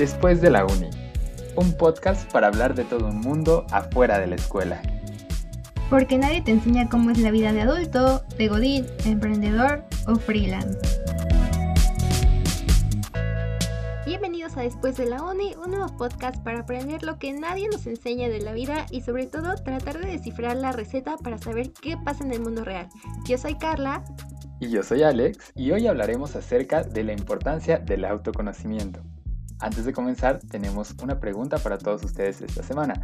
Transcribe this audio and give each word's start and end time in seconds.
Después 0.00 0.40
de 0.40 0.48
la 0.48 0.64
uni, 0.64 0.88
un 1.56 1.74
podcast 1.74 2.32
para 2.32 2.46
hablar 2.46 2.74
de 2.74 2.84
todo 2.84 3.08
un 3.08 3.20
mundo 3.20 3.66
afuera 3.70 4.18
de 4.18 4.28
la 4.28 4.36
escuela. 4.36 4.80
Porque 5.90 6.16
nadie 6.16 6.40
te 6.40 6.52
enseña 6.52 6.88
cómo 6.88 7.10
es 7.10 7.18
la 7.18 7.30
vida 7.30 7.52
de 7.52 7.60
adulto, 7.60 8.22
de 8.38 8.48
godín, 8.48 8.86
emprendedor 9.04 9.84
o 10.06 10.16
freelance. 10.16 10.78
Bienvenidos 14.06 14.56
a 14.56 14.62
Después 14.62 14.96
de 14.96 15.04
la 15.04 15.22
Uni, 15.22 15.54
un 15.62 15.72
nuevo 15.72 15.94
podcast 15.98 16.42
para 16.42 16.60
aprender 16.60 17.02
lo 17.02 17.18
que 17.18 17.34
nadie 17.34 17.68
nos 17.68 17.86
enseña 17.86 18.30
de 18.30 18.40
la 18.40 18.54
vida 18.54 18.86
y 18.90 19.02
sobre 19.02 19.26
todo 19.26 19.54
tratar 19.56 20.00
de 20.00 20.12
descifrar 20.12 20.56
la 20.56 20.72
receta 20.72 21.18
para 21.18 21.36
saber 21.36 21.74
qué 21.74 21.98
pasa 22.02 22.24
en 22.24 22.32
el 22.32 22.40
mundo 22.40 22.64
real. 22.64 22.88
Yo 23.28 23.36
soy 23.36 23.58
Carla. 23.58 24.02
Y 24.60 24.70
yo 24.70 24.82
soy 24.82 25.02
Alex 25.02 25.52
y 25.54 25.72
hoy 25.72 25.86
hablaremos 25.86 26.36
acerca 26.36 26.84
de 26.84 27.04
la 27.04 27.12
importancia 27.12 27.78
del 27.78 28.06
autoconocimiento. 28.06 29.02
Antes 29.60 29.84
de 29.84 29.92
comenzar, 29.92 30.40
tenemos 30.50 30.94
una 31.02 31.20
pregunta 31.20 31.58
para 31.58 31.78
todos 31.78 32.02
ustedes 32.02 32.40
esta 32.40 32.62
semana. 32.62 32.94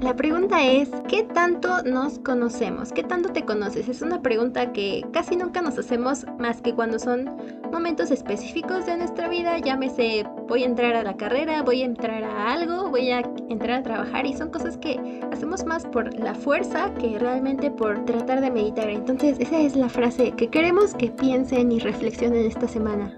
La 0.00 0.16
pregunta 0.16 0.64
es, 0.64 0.88
¿qué 1.08 1.24
tanto 1.24 1.82
nos 1.82 2.18
conocemos? 2.20 2.90
¿Qué 2.90 3.02
tanto 3.02 3.32
te 3.32 3.44
conoces? 3.44 3.86
Es 3.86 4.00
una 4.00 4.22
pregunta 4.22 4.72
que 4.72 5.04
casi 5.12 5.36
nunca 5.36 5.60
nos 5.60 5.78
hacemos 5.78 6.24
más 6.38 6.62
que 6.62 6.74
cuando 6.74 6.98
son 6.98 7.30
momentos 7.70 8.10
específicos 8.10 8.86
de 8.86 8.96
nuestra 8.96 9.28
vida, 9.28 9.58
llámese 9.58 10.24
voy 10.48 10.62
a 10.62 10.66
entrar 10.66 10.96
a 10.96 11.02
la 11.02 11.18
carrera, 11.18 11.62
voy 11.62 11.82
a 11.82 11.84
entrar 11.84 12.24
a 12.24 12.52
algo, 12.52 12.88
voy 12.88 13.10
a 13.10 13.20
entrar 13.50 13.80
a 13.80 13.82
trabajar 13.82 14.24
y 14.24 14.32
son 14.32 14.48
cosas 14.48 14.78
que 14.78 15.20
hacemos 15.30 15.66
más 15.66 15.84
por 15.86 16.18
la 16.18 16.34
fuerza 16.34 16.92
que 16.94 17.18
realmente 17.18 17.70
por 17.70 18.02
tratar 18.06 18.40
de 18.40 18.50
meditar. 18.50 18.88
Entonces 18.88 19.38
esa 19.38 19.58
es 19.58 19.76
la 19.76 19.90
frase 19.90 20.32
que 20.32 20.48
queremos 20.48 20.94
que 20.94 21.10
piensen 21.10 21.72
y 21.72 21.78
reflexionen 21.78 22.46
esta 22.46 22.66
semana. 22.66 23.14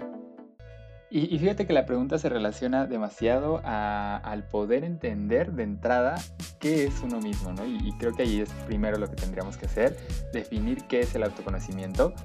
Y, 1.15 1.37
fíjate 1.37 1.67
que 1.67 1.73
la 1.73 1.85
pregunta 1.85 2.17
se 2.17 2.27
relaciona 2.27 2.87
demasiado 2.87 3.61
al 3.63 4.45
poder 4.45 4.83
entender 4.83 5.51
de 5.51 5.61
entrada 5.61 6.15
qué 6.57 6.85
es 6.85 7.01
uno 7.03 7.19
mismo, 7.19 7.53
¿no? 7.53 7.67
Y, 7.67 7.77
y, 7.87 7.91
creo 7.99 8.15
que 8.15 8.23
ahí 8.23 8.41
es 8.41 8.49
primero 8.65 8.97
lo 8.97 9.07
que 9.07 9.15
tendríamos 9.15 9.55
que 9.55 9.67
hacer, 9.67 9.95
definir 10.33 10.85
qué 10.85 11.01
es 11.01 11.13
el 11.13 11.21
autoconocimiento. 11.21 12.15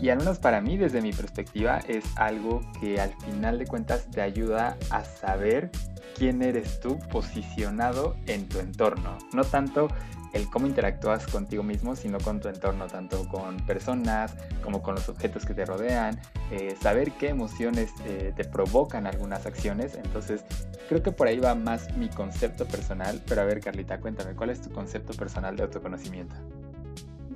Y 0.00 0.10
al 0.10 0.18
menos 0.18 0.38
para 0.38 0.60
mí, 0.60 0.76
desde 0.76 1.00
mi 1.00 1.12
perspectiva, 1.12 1.78
es 1.88 2.04
algo 2.16 2.60
que 2.80 3.00
al 3.00 3.14
final 3.24 3.58
de 3.58 3.66
cuentas 3.66 4.10
te 4.10 4.20
ayuda 4.20 4.76
a 4.90 5.04
saber 5.04 5.70
quién 6.16 6.42
eres 6.42 6.80
tú 6.80 6.98
posicionado 7.10 8.16
en 8.26 8.48
tu 8.48 8.58
entorno. 8.58 9.18
No 9.32 9.44
tanto 9.44 9.88
el 10.32 10.50
cómo 10.50 10.66
interactúas 10.66 11.26
contigo 11.26 11.62
mismo, 11.62 11.96
sino 11.96 12.18
con 12.18 12.40
tu 12.40 12.48
entorno, 12.48 12.86
tanto 12.86 13.26
con 13.28 13.56
personas 13.64 14.34
como 14.62 14.82
con 14.82 14.94
los 14.94 15.08
objetos 15.08 15.46
que 15.46 15.54
te 15.54 15.64
rodean, 15.64 16.20
eh, 16.50 16.76
saber 16.80 17.12
qué 17.12 17.28
emociones 17.28 17.90
eh, 18.04 18.32
te 18.36 18.44
provocan 18.44 19.06
algunas 19.06 19.46
acciones. 19.46 19.94
Entonces, 19.94 20.44
creo 20.88 21.02
que 21.02 21.12
por 21.12 21.26
ahí 21.26 21.38
va 21.38 21.54
más 21.54 21.96
mi 21.96 22.08
concepto 22.08 22.66
personal. 22.66 23.22
Pero 23.26 23.40
a 23.40 23.44
ver, 23.44 23.60
Carlita, 23.60 23.98
cuéntame, 23.98 24.34
¿cuál 24.34 24.50
es 24.50 24.60
tu 24.60 24.70
concepto 24.70 25.14
personal 25.14 25.56
de 25.56 25.62
autoconocimiento? 25.62 26.34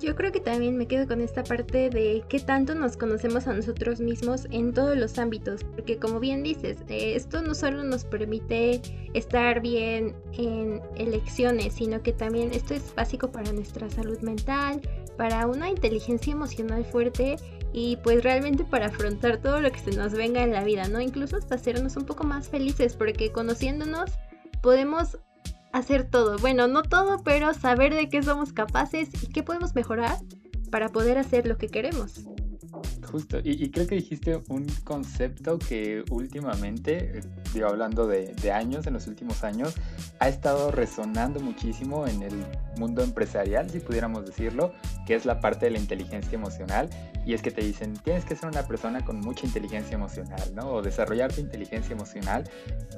Yo 0.00 0.16
creo 0.16 0.32
que 0.32 0.40
también 0.40 0.78
me 0.78 0.86
quedo 0.86 1.06
con 1.06 1.20
esta 1.20 1.44
parte 1.44 1.90
de 1.90 2.24
qué 2.26 2.40
tanto 2.40 2.74
nos 2.74 2.96
conocemos 2.96 3.46
a 3.46 3.52
nosotros 3.52 4.00
mismos 4.00 4.46
en 4.50 4.72
todos 4.72 4.96
los 4.96 5.18
ámbitos, 5.18 5.62
porque 5.62 5.98
como 5.98 6.20
bien 6.20 6.42
dices, 6.42 6.78
eh, 6.88 7.14
esto 7.16 7.42
no 7.42 7.54
solo 7.54 7.84
nos 7.84 8.04
permite 8.04 8.80
estar 9.12 9.60
bien 9.60 10.16
en 10.32 10.80
elecciones, 10.96 11.74
sino 11.74 12.02
que 12.02 12.14
también 12.14 12.50
esto 12.52 12.72
es 12.72 12.94
básico 12.94 13.30
para 13.30 13.52
nuestra 13.52 13.90
salud 13.90 14.18
mental, 14.20 14.80
para 15.18 15.46
una 15.46 15.68
inteligencia 15.68 16.32
emocional 16.32 16.82
fuerte 16.86 17.36
y 17.74 17.96
pues 17.98 18.24
realmente 18.24 18.64
para 18.64 18.86
afrontar 18.86 19.36
todo 19.36 19.60
lo 19.60 19.70
que 19.70 19.80
se 19.80 19.90
nos 19.90 20.14
venga 20.14 20.42
en 20.42 20.52
la 20.52 20.64
vida, 20.64 20.88
¿no? 20.88 21.02
Incluso 21.02 21.36
hasta 21.36 21.56
hacernos 21.56 21.96
un 21.96 22.06
poco 22.06 22.24
más 22.24 22.48
felices, 22.48 22.96
porque 22.96 23.32
conociéndonos 23.32 24.12
podemos 24.62 25.18
hacer 25.72 26.04
todo. 26.04 26.36
Bueno, 26.38 26.68
no 26.68 26.82
todo, 26.82 27.22
pero 27.22 27.54
saber 27.54 27.94
de 27.94 28.08
qué 28.08 28.22
somos 28.22 28.52
capaces 28.52 29.10
y 29.22 29.28
qué 29.28 29.42
podemos 29.42 29.74
mejorar 29.74 30.16
para 30.70 30.88
poder 30.88 31.18
hacer 31.18 31.46
lo 31.46 31.58
que 31.58 31.68
queremos. 31.68 32.26
Justo, 33.10 33.38
y, 33.42 33.70
creo 33.70 33.88
que 33.88 33.96
dijiste 33.96 34.40
un 34.48 34.66
concepto 34.84 35.58
que 35.58 36.04
últimamente, 36.10 37.20
digo, 37.52 37.66
hablando 37.66 38.06
de, 38.06 38.34
de, 38.34 38.52
años, 38.52 38.86
en 38.86 38.92
los 38.92 39.08
últimos 39.08 39.42
años, 39.42 39.74
ha 40.20 40.28
estado 40.28 40.70
resonando 40.70 41.40
muchísimo 41.40 42.06
en 42.06 42.22
el 42.22 42.34
mundo 42.76 43.02
empresarial, 43.02 43.70
si 43.70 43.80
pudiéramos 43.80 44.26
decirlo, 44.26 44.72
que 45.06 45.14
es 45.14 45.24
la 45.24 45.40
parte 45.40 45.66
de 45.66 45.72
la 45.72 45.78
inteligencia 45.78 46.36
emocional. 46.36 46.88
Y 47.26 47.34
es 47.34 47.42
que 47.42 47.50
te 47.50 47.60
dicen, 47.60 47.94
tienes 48.02 48.24
que 48.24 48.34
ser 48.34 48.48
una 48.48 48.62
persona 48.62 49.04
con 49.04 49.20
mucha 49.20 49.46
inteligencia 49.46 49.94
emocional, 49.94 50.54
¿no? 50.54 50.72
O 50.72 50.82
desarrollar 50.82 51.32
tu 51.32 51.40
inteligencia 51.40 51.92
emocional. 51.92 52.48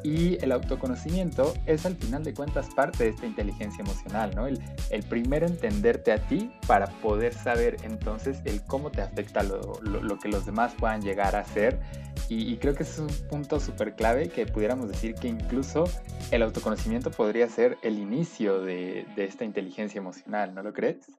Y 0.05 0.43
el 0.44 0.53
autoconocimiento 0.53 1.55
es 1.66 1.84
al 1.87 1.97
final 1.97 2.22
de 2.22 2.32
cuentas 2.32 2.69
parte 2.75 3.05
de 3.05 3.11
esta 3.11 3.27
inteligencia 3.27 3.82
emocional, 3.82 4.32
¿no? 4.37 4.47
El, 4.47 4.61
el 4.91 5.03
primero 5.03 5.47
entenderte 5.47 6.12
a 6.12 6.19
ti 6.19 6.53
para 6.66 6.87
poder 6.87 7.34
saber 7.34 7.77
entonces 7.82 8.38
el 8.44 8.62
cómo 8.62 8.91
te 8.91 9.03
afecta 9.03 9.43
lo, 9.43 9.81
lo, 9.82 10.19
que 10.19 10.28
los 10.28 10.47
demás 10.47 10.72
puedan 10.78 11.03
llegar 11.03 11.37
a 11.37 11.44
ser. 11.44 11.81
Y, 12.28 12.56
creo 12.56 12.75
que 12.75 12.83
ese 12.83 12.93
es 12.93 12.99
un 12.99 13.28
punto 13.28 13.60
súper 13.60 13.94
clave 13.94 14.28
que 14.31 14.47
pudiéramos 14.47 14.88
decir 14.88 15.15
que 15.15 15.28
incluso 15.28 15.84
el 16.31 16.43
autoconocimiento 16.43 17.10
podría 17.10 17.49
ser 17.49 17.77
el 17.83 17.99
inicio 17.99 18.62
de, 18.62 19.06
de 19.16 19.25
esta 19.25 19.44
inteligencia 19.44 19.99
emocional, 19.99 20.55
¿no 20.55 20.62
lo 20.62 20.72
crees? 20.72 21.11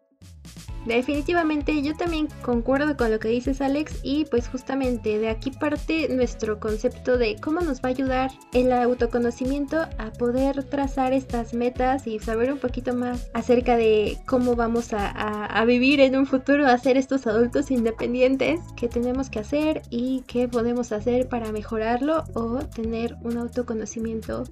Definitivamente 0.85 1.81
yo 1.81 1.95
también 1.95 2.27
concuerdo 2.41 2.97
con 2.97 3.11
lo 3.11 3.19
que 3.19 3.29
dices 3.29 3.61
Alex 3.61 3.99
y 4.03 4.25
pues 4.25 4.49
justamente 4.49 5.17
de 5.17 5.29
aquí 5.29 5.51
parte 5.51 6.09
nuestro 6.09 6.59
concepto 6.59 7.17
de 7.17 7.37
cómo 7.41 7.61
nos 7.61 7.79
va 7.79 7.89
a 7.89 7.91
ayudar 7.91 8.31
el 8.53 8.71
autoconocimiento 8.71 9.77
a 9.97 10.11
poder 10.11 10.63
trazar 10.65 11.13
estas 11.13 11.53
metas 11.53 12.05
y 12.05 12.19
saber 12.19 12.51
un 12.51 12.59
poquito 12.59 12.93
más 12.93 13.29
acerca 13.33 13.77
de 13.77 14.17
cómo 14.25 14.55
vamos 14.55 14.89
a, 14.93 15.63
vivir 15.65 16.01
en 16.01 16.17
un 16.17 16.25
futuro, 16.25 16.67
a 16.67 16.77
ser 16.77 16.97
estos 16.97 17.25
adultos 17.25 17.71
independientes, 17.71 18.59
qué 18.75 18.89
tenemos 18.89 19.29
que 19.29 19.39
hacer 19.39 19.81
y 19.89 20.23
qué 20.27 20.49
podemos 20.49 20.91
hacer 20.91 21.29
para 21.29 21.53
mejorarlo 21.53 22.25
o 22.33 22.59
tener 22.59 23.15
un 23.23 23.37
autoconocimiento 23.37 24.43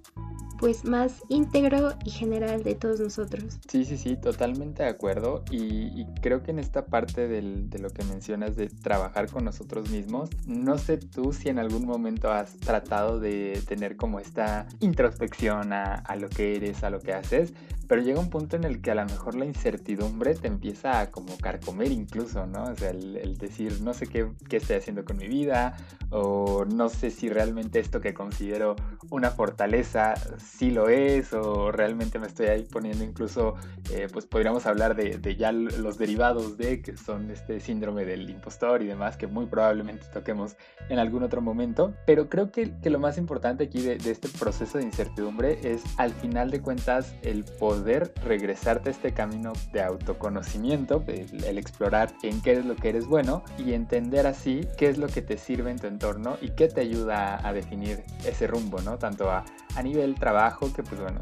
pues 0.61 0.85
más 0.85 1.23
íntegro 1.27 1.95
y 2.05 2.11
general 2.11 2.61
de 2.63 2.75
todos 2.75 2.99
nosotros. 2.99 3.59
Sí, 3.67 3.83
sí, 3.83 3.97
sí, 3.97 4.15
totalmente 4.15 4.83
de 4.83 4.89
acuerdo 4.89 5.43
y, 5.49 6.05
creo 6.21 6.43
que 6.43 6.51
en 6.51 6.59
esta 6.59 6.85
parte 6.85 7.27
de 7.27 7.41
lo 7.79 7.89
que 7.89 8.03
mencionas 8.03 8.55
de 8.55 8.67
trabajar 8.67 9.29
con 9.31 9.43
nosotros 9.43 9.89
mismos, 9.89 10.29
no 10.45 10.77
sé 10.77 10.97
tú 10.97 11.33
si 11.33 11.49
en 11.49 11.57
algún 11.57 11.85
momento 11.85 12.31
has 12.31 12.57
tratado 12.57 13.19
de 13.19 13.59
tener 13.67 13.95
como 13.95 14.19
esta 14.19 14.67
introspección 14.79 15.73
a, 15.73 15.95
a 15.95 16.15
lo 16.15 16.29
que 16.29 16.55
eres, 16.55 16.83
a 16.83 16.91
lo 16.91 16.99
que 16.99 17.13
haces, 17.13 17.53
pero 17.91 18.03
llega 18.03 18.21
un 18.21 18.29
punto 18.29 18.55
en 18.55 18.63
el 18.63 18.81
que 18.81 18.91
a 18.91 18.95
lo 18.95 19.03
mejor 19.05 19.35
la 19.35 19.43
incertidumbre 19.43 20.33
te 20.33 20.47
empieza 20.47 21.01
a 21.01 21.11
como 21.11 21.37
carcomer 21.37 21.91
incluso, 21.91 22.45
¿no? 22.45 22.63
O 22.63 22.75
sea, 22.77 22.91
el, 22.91 23.37
decir, 23.37 23.81
no 23.81 23.93
sé 23.93 24.07
qué, 24.07 24.31
qué, 24.47 24.55
estoy 24.55 24.77
haciendo 24.77 25.03
con 25.03 25.17
mi 25.17 25.27
vida, 25.27 25.75
o 26.09 26.63
no 26.63 26.87
sé 26.87 27.11
si 27.11 27.27
realmente 27.27 27.81
esto 27.81 27.99
que 27.99 28.13
considero 28.13 28.77
una 29.09 29.29
fortaleza 29.29 30.13
sí 30.37 30.71
lo 30.71 30.87
es, 30.87 31.33
o 31.33 31.73
realmente 31.73 32.17
me 32.17 32.27
estoy 32.27 32.45
ahí 32.45 32.63
poniendo 32.63 33.03
incluso, 33.03 33.55
eh, 33.91 34.07
pues 34.09 34.25
podríamos 34.25 34.65
hablar 34.67 34.95
de, 34.95 35.17
de, 35.17 35.35
ya 35.35 35.51
los 35.51 35.97
derivados 35.97 36.57
de, 36.57 36.81
que 36.81 36.95
son 36.95 37.29
este 37.29 37.59
síndrome 37.59 38.05
del 38.05 38.29
impostor 38.29 38.83
y 38.83 38.87
demás, 38.87 39.17
que 39.17 39.27
muy 39.27 39.47
probablemente 39.47 40.07
toquemos 40.13 40.55
en 40.87 40.97
algún 40.97 41.23
otro 41.23 41.41
momento, 41.41 41.93
pero 42.05 42.29
creo 42.29 42.53
que, 42.53 42.71
que 42.81 42.89
lo 42.89 42.99
más 42.99 43.17
importante 43.17 43.65
aquí 43.65 43.81
de, 43.81 43.97
de 43.97 44.11
este 44.11 44.29
proceso 44.29 44.77
de 44.77 44.85
incertidumbre 44.85 45.59
es 45.61 45.83
al 45.97 46.13
final 46.13 46.51
de 46.51 46.61
cuentas 46.61 47.13
el 47.23 47.43
poder 47.43 47.80
regresarte 47.83 48.89
a 48.89 48.91
este 48.91 49.13
camino 49.13 49.53
de 49.71 49.81
autoconocimiento, 49.81 51.03
el, 51.07 51.57
explorar 51.57 52.13
en 52.23 52.41
qué 52.41 52.53
es 52.53 52.65
lo 52.65 52.75
que 52.75 52.89
eres 52.89 53.05
bueno 53.05 53.43
y 53.57 53.73
entender 53.73 54.27
así 54.27 54.67
qué 54.77 54.89
es 54.89 54.97
lo 54.97 55.07
que 55.07 55.21
te 55.21 55.37
sirve 55.37 55.71
en 55.71 55.79
tu 55.79 55.87
entorno 55.87 56.37
y 56.41 56.49
qué 56.49 56.67
te 56.67 56.81
ayuda 56.81 57.45
a, 57.47 57.53
definir 57.53 58.03
ese 58.25 58.47
rumbo, 58.47 58.81
¿no? 58.81 58.97
Tanto 58.97 59.29
a, 59.29 59.43
a 59.75 59.83
nivel 59.83 60.15
trabajo, 60.15 60.71
que 60.73 60.83
pues 60.83 61.01
bueno, 61.01 61.21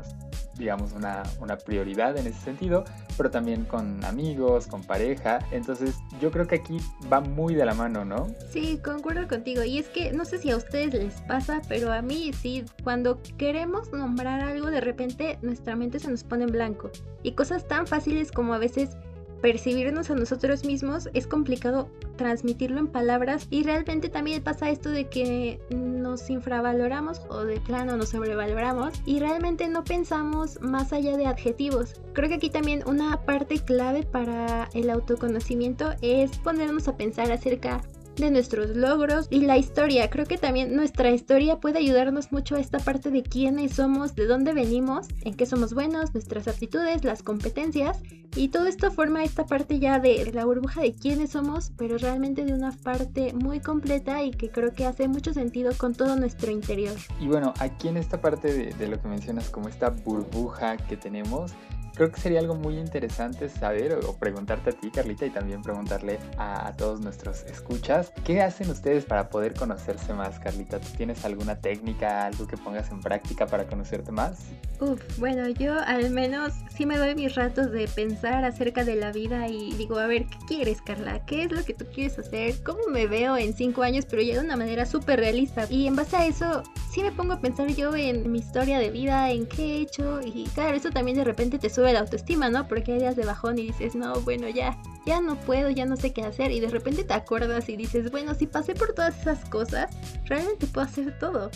digamos, 0.60 0.92
una, 0.94 1.24
una, 1.40 1.58
prioridad 1.58 2.18
en 2.18 2.28
ese 2.28 2.40
sentido, 2.40 2.84
pero 3.18 3.32
también 3.32 3.66
con 3.66 4.04
amigos, 4.06 4.68
con 4.68 4.84
pareja. 4.84 5.40
Entonces 5.52 5.96
yo 6.22 6.30
creo 6.30 6.46
que 6.46 6.56
aquí 6.56 6.78
va 7.12 7.22
muy 7.22 7.56
de 7.56 7.66
la 7.66 7.74
mano, 7.74 8.06
¿no? 8.06 8.28
Sí, 8.52 8.80
concuerdo 8.84 9.28
contigo. 9.28 9.64
Y 9.64 9.80
es 9.80 9.88
que 9.88 10.12
no 10.12 10.26
sé 10.26 10.38
si 10.38 10.52
a 10.52 10.58
ustedes 10.58 10.94
les 10.94 11.22
pasa, 11.22 11.62
pero 11.68 11.92
a 11.92 12.02
mí 12.02 12.32
sí, 12.34 12.66
cuando 12.84 13.20
queremos 13.38 13.92
nombrar 13.92 14.42
algo, 14.42 14.70
de 14.70 14.82
repente 14.82 15.40
nuestra 15.42 15.76
mente 15.76 16.00
se 16.00 16.12
nos 16.12 16.24
pone 16.24 16.44
en 16.44 16.52
blanco. 16.52 16.92
Y 17.24 17.32
cosas 17.32 17.68
tan 17.68 17.88
fáciles 17.88 18.32
como 18.32 18.54
a 18.54 18.58
veces 18.60 18.98
percibirnos 19.42 20.10
a 20.10 20.16
nosotros 20.16 20.66
mismos 20.66 21.10
es 21.14 21.28
complicado 21.28 21.90
transmitirlo 22.18 22.80
en 22.80 22.88
palabras 22.88 23.48
y 23.50 23.64
realmente 23.64 24.10
también 24.10 24.44
pasa 24.44 24.70
esto 24.70 24.90
de 24.90 25.08
que 25.08 25.60
nos 25.70 26.30
infravaloramos 26.30 27.22
o 27.30 27.44
de 27.44 27.60
plano 27.62 27.96
nos 27.96 28.10
sobrevaloramos 28.10 28.94
y 29.06 29.20
realmente 29.20 29.68
no 29.68 29.84
pensamos 29.84 30.60
más 30.62 30.92
allá 30.92 31.16
de 31.18 31.28
adjetivos. 31.28 31.94
Creo 32.14 32.30
que 32.30 32.36
aquí 32.36 32.50
también 32.50 32.84
una 32.86 33.22
parte 33.26 33.60
clave 33.60 34.04
para 34.04 34.70
el 34.74 34.90
autoconocimiento 34.90 35.94
es 36.02 36.38
ponernos 36.40 36.88
a 36.88 36.98
pensar 36.98 37.32
acerca 37.32 37.82
de 38.20 38.32
nuestros 38.32 38.76
logros 38.76 39.28
y 39.30 39.42
la 39.42 39.58
historia. 39.58 40.10
Creo 40.10 40.26
que 40.26 40.38
también 40.38 40.76
nuestra 40.76 41.12
historia 41.12 41.60
puede 41.60 41.80
ayudarnos 41.80 42.32
mucho 42.32 42.56
a 42.56 42.60
esta 42.60 42.80
parte 42.80 43.10
de 43.12 43.24
quiénes 43.24 43.74
somos, 43.74 44.16
de 44.16 44.26
dónde 44.26 44.54
venimos, 44.54 45.08
en 45.22 45.34
qué 45.34 45.46
somos 45.46 45.74
buenos, 45.74 46.14
nuestras 46.14 46.48
aptitudes, 46.48 47.04
las 47.04 47.24
competencias 47.24 48.00
y 48.36 48.50
todo 48.50 48.68
esto 48.68 48.92
forma 48.92 49.24
esta 49.24 49.46
parte 49.46 49.80
ya 49.80 50.00
de 50.00 50.32
la 50.34 50.46
burbuja 50.46 50.82
de 50.82 50.94
quiénes 50.94 51.32
somos, 51.32 51.72
pero 51.78 51.98
realmente 51.98 52.46
de 52.46 52.54
una 52.54 52.72
parte 52.72 53.34
muy 53.34 53.60
completa 53.60 54.24
y 54.24 54.32
que 54.32 54.50
creo 54.50 54.74
que 54.74 54.86
hace 54.86 55.08
mucho 55.08 55.34
sentido 55.34 55.72
con 55.78 55.96
todo 55.96 56.16
nuestro 56.16 56.52
interior. 56.52 56.96
Y 57.20 57.28
bueno, 57.28 57.54
aquí 57.60 57.88
en 57.88 57.98
esta 57.98 58.22
parte 58.22 58.54
de, 58.54 58.74
de 58.74 58.88
lo 58.88 59.02
que 59.02 59.08
mencionas 59.08 59.50
como 59.50 59.68
esta 59.68 59.90
burbuja 59.90 60.78
que 60.78 60.96
tenemos, 60.96 61.54
creo 61.96 62.12
que 62.12 62.20
sería 62.20 62.40
algo 62.40 62.56
muy 62.56 62.78
interesante 62.78 63.50
saber 63.50 63.94
o, 63.94 64.14
preguntarte 64.14 64.72
a 64.72 64.74
ti, 64.74 64.92
Carlita, 64.92 65.26
y 65.26 65.30
también 65.30 65.62
preguntarle 65.62 66.20
a, 66.38 66.74
todos 66.78 67.02
nuestros 67.02 67.44
escuchas, 67.44 68.12
¿qué 68.24 68.42
hacen 68.42 68.70
ustedes 68.70 69.06
para 69.06 69.30
poder 69.30 69.54
conocerse 69.54 70.14
más, 70.14 70.40
Carlita? 70.40 70.80
¿Tú 70.80 70.90
tienes 70.98 71.26
alguna 71.26 71.60
técnica, 71.60 72.26
algo 72.26 72.48
que 72.48 72.58
pongas 72.58 72.92
en 72.92 73.02
práctica 73.02 73.48
para 73.48 73.66
conocerte 73.66 74.12
más? 74.12 74.40
Uf, 74.80 75.02
bueno, 75.18 75.50
yo 75.50 75.78
al 75.80 76.10
menos 76.12 76.54
sí 76.76 76.86
me 76.86 76.98
doy 76.98 77.16
mis 77.16 77.36
ratos 77.36 77.72
de 77.72 77.88
pensar 77.88 78.46
acerca 78.46 78.84
de 78.84 78.96
la 78.96 79.12
vida 79.12 79.48
y 79.48 79.74
digo, 79.74 79.98
a 79.98 80.08
ver, 80.08 80.26
¿qué 80.26 80.38
quieres, 80.48 80.82
Carla? 80.82 81.26
¿Qué 81.26 81.44
es 81.44 81.52
lo 81.52 81.64
que 81.64 81.74
tú 81.74 81.86
quieres 81.94 82.18
hacer? 82.18 82.64
¿Cómo 82.64 82.88
me 82.90 83.08
veo 83.08 83.36
en 83.36 83.54
cinco 83.54 83.84
años? 83.84 84.06
Pero 84.10 84.22
ya 84.22 84.36
de 84.36 84.46
una 84.46 84.56
manera 84.56 84.86
súper 84.86 85.20
realista. 85.20 85.66
Y 85.70 85.88
en 85.88 85.96
base 85.96 86.16
a 86.16 86.26
eso, 86.26 86.64
sí 86.92 87.04
me 87.04 87.12
pongo 87.12 87.34
a 87.34 87.40
pensar 87.40 87.68
yo 87.70 87.96
en 87.96 88.32
mi 88.32 88.40
historia 88.40 88.80
de 88.80 88.90
vida, 88.90 89.32
en 89.32 89.46
qué 89.46 89.64
he 89.64 89.82
hecho. 89.82 90.22
Y 90.22 90.46
claro, 90.54 90.76
eso 90.76 90.90
también 90.90 91.18
de 91.18 91.24
repente 91.24 91.60
te 91.60 91.70
sube 91.70 91.94
la 91.94 92.00
autoestima, 92.00 92.50
¿no? 92.50 92.68
Porque 92.68 92.94
hay 92.94 93.14
de 93.14 93.26
bajón 93.26 93.60
y 93.60 93.68
dices, 93.68 93.96
no, 93.96 94.14
bueno, 94.22 94.50
ya, 94.50 94.78
ya 95.06 95.22
no 95.22 95.36
puedo, 95.36 95.70
ya 95.70 95.86
no 95.86 95.96
sé 95.96 96.14
qué 96.14 96.24
hacer. 96.24 96.52
Y 96.52 96.60
de 96.60 96.70
repente 96.70 97.04
te 97.04 97.14
acuerdas 97.14 97.70
y 97.70 97.78
dices, 97.78 98.12
bueno, 98.12 98.34
si 98.34 98.48
pasé 98.48 98.74
por 98.74 98.94
todas 98.94 99.20
esas 99.22 99.48
cosas, 99.50 99.96
realmente 100.26 100.68
puedo 100.68 100.88
hacer 100.88 101.18
todo. 101.20 101.52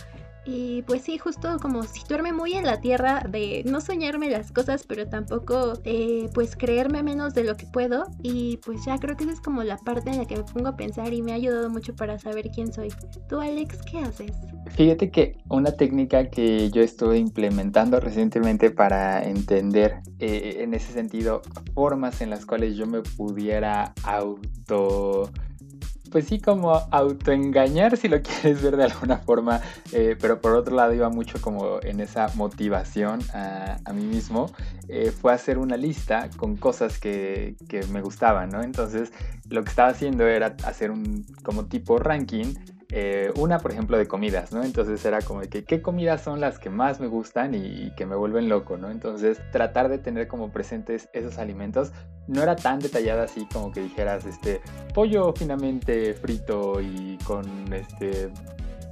Y 0.46 0.82
pues 0.84 1.04
sí, 1.04 1.18
justo 1.18 1.58
como 1.62 1.84
situarme 1.84 2.34
muy 2.34 2.54
en 2.54 2.66
la 2.66 2.82
tierra 2.82 3.24
de 3.30 3.64
no 3.66 3.80
soñarme 3.80 4.30
las 4.30 4.52
cosas, 4.52 4.84
pero 4.86 5.08
tampoco 5.08 5.80
eh, 5.86 6.30
pues 6.34 6.56
creerme 6.56 7.02
menos 7.02 7.34
de 7.34 7.44
lo 7.44 7.56
que 7.56 7.66
puedo. 7.66 8.06
Y 8.22 8.58
pues 8.58 8.86
ya 8.86 8.98
creo 8.98 9.16
que 9.16 9.24
esa 9.24 9.34
es 9.34 9.42
como 9.42 9.64
la 9.64 9.78
parte 9.78 10.10
en 10.10 10.18
la 10.18 10.26
que 10.26 10.36
me 10.36 10.44
pongo 10.44 10.68
a 10.68 10.76
pensar 10.76 11.14
y 11.14 11.22
me 11.22 11.32
ha 11.32 11.36
ayudado 11.36 11.70
mucho 11.70 11.96
para 11.96 12.20
saber 12.20 12.50
quién 12.54 12.74
soy. 12.74 12.90
¿Tú, 13.30 13.40
Alex, 13.40 13.80
qué 13.90 14.00
haces? 14.00 14.32
Fíjate 14.72 15.12
que 15.12 15.38
una 15.50 15.72
técnica 15.72 16.30
que 16.30 16.70
yo 16.72 16.82
estuve 16.82 17.18
implementando 17.18 18.00
recientemente 18.00 18.72
para 18.72 19.24
entender 19.24 20.02
eh, 20.20 20.58
en 20.60 20.74
ese 20.74 20.92
sentido 20.92 21.42
formas 21.74 22.22
en 22.22 22.30
las 22.30 22.46
cuales 22.46 22.76
yo 22.76 22.86
me 22.86 23.02
pudiera 23.02 23.94
auto 24.04 25.30
pues 26.14 26.28
sí, 26.28 26.40
como 26.40 26.72
autoengañar, 26.92 27.98
si 27.98 28.08
lo 28.08 28.22
quieres 28.22 28.62
ver 28.62 28.78
de 28.78 28.84
alguna 28.84 29.18
forma, 29.18 29.62
eh, 29.92 30.16
pero 30.22 30.40
por 30.40 30.54
otro 30.54 30.76
lado 30.76 30.94
iba 30.94 31.10
mucho 31.10 31.42
como 31.42 31.80
en 31.82 32.00
esa 32.00 32.28
motivación 32.36 33.20
a, 33.34 33.92
mí 33.94 34.06
mismo, 34.06 34.52
eh, 34.88 35.12
fue 35.12 35.34
hacer 35.34 35.58
una 35.58 35.76
lista 35.76 36.30
con 36.38 36.56
cosas 36.56 37.00
que, 37.00 37.56
que, 37.68 37.84
me 37.88 38.02
gustaban, 38.02 38.50
¿no? 38.50 38.62
Entonces, 38.62 39.12
lo 39.50 39.64
que 39.64 39.70
estaba 39.70 39.90
haciendo 39.90 40.28
era 40.28 40.56
hacer 40.66 40.92
un 40.92 41.26
como 41.42 41.66
tipo 41.66 41.98
ranking 41.98 42.54
eh, 42.96 43.32
una, 43.38 43.58
por 43.58 43.72
ejemplo, 43.72 43.98
de 43.98 44.08
comidas, 44.08 44.52
¿no? 44.52 44.64
Entonces 44.64 45.04
era 45.04 45.20
como 45.24 45.42
que 45.42 45.64
qué 45.64 45.82
comidas 45.82 46.22
son 46.22 46.40
las 46.40 46.60
que 46.60 46.70
más 46.70 47.00
me 47.00 47.08
gustan 47.08 47.56
y, 47.56 47.92
que 47.96 48.06
me 48.06 48.16
vuelven 48.16 48.50
loco, 48.50 48.78
¿no? 48.78 48.92
Entonces 48.92 49.42
tratar 49.52 49.90
de 49.90 49.98
tener 49.98 50.28
como 50.28 50.52
presentes 50.52 51.10
esos 51.12 51.40
alimentos 51.40 51.92
no 52.28 52.44
era 52.44 52.56
tan 52.56 52.78
detallada 52.78 53.24
así 53.24 53.48
como 53.52 53.72
que 53.72 53.82
dijeras, 53.82 54.28
este, 54.28 54.62
pollo 54.94 55.34
finamente 55.34 56.14
frito 56.14 56.80
y 56.82 57.18
con 57.26 57.74
este 57.74 58.30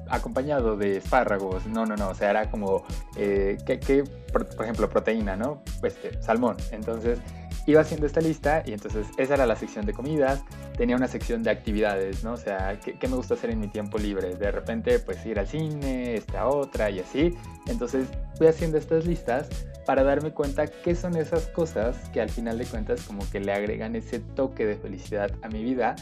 acompañado 0.10 0.78
de 0.78 0.98
espárragos. 0.98 1.68
No, 1.68 1.86
no, 1.86 1.96
no. 1.96 2.10
O 2.10 2.16
sea, 2.16 2.32
era 2.32 2.50
como, 2.50 2.84
eh, 3.18 3.60
¿qué, 3.68 4.04
por, 4.34 4.48
ejemplo, 4.64 4.90
proteína, 4.90 5.36
¿no? 5.36 5.62
Pues 5.80 5.96
salmón. 6.22 6.58
Entonces, 6.72 7.20
iba 7.68 7.82
haciendo 7.82 8.08
esta 8.08 8.22
lista 8.22 8.64
y 8.66 8.74
entonces 8.74 9.08
esa 9.18 9.36
era 9.36 9.46
la 9.46 9.56
sección 9.56 9.86
de 9.86 9.94
comidas, 9.94 10.44
tenía 10.82 10.96
una 10.96 11.08
sección 11.08 11.44
de 11.44 11.52
actividades, 11.52 12.24
¿no? 12.24 12.34
O 12.34 12.38
sea, 12.38 12.80
¿qué, 12.80 13.08
me 13.08 13.16
gusta 13.16 13.36
hacer 13.36 13.52
en 13.52 13.60
mi 13.60 13.68
tiempo 13.68 14.00
libre? 14.00 14.36
De 14.36 14.50
repente, 14.50 14.98
pues 14.98 15.24
ir 15.28 15.38
al 15.38 15.46
cine, 15.46 16.16
esta 16.16 16.48
otra 16.48 16.90
y 16.90 16.98
así. 16.98 17.38
Entonces 17.68 18.08
fui 18.36 18.48
haciendo 18.48 18.80
estas 18.80 19.06
listas 19.06 19.48
para 19.86 20.02
darme 20.02 20.32
cuenta 20.32 20.66
qué 20.66 20.96
son 20.96 21.16
esas 21.18 21.46
cosas 21.50 22.10
que 22.10 22.20
al 22.20 22.32
final 22.32 22.58
de 22.58 22.66
cuentas 22.66 23.04
como 23.04 23.22
que 23.30 23.40
le 23.40 23.54
agregan 23.54 23.96
ese 23.96 24.22
toque 24.22 24.66
de 24.66 24.76
felicidad 24.76 25.30
a 25.44 25.50
mi 25.50 25.64
vida 25.64 25.96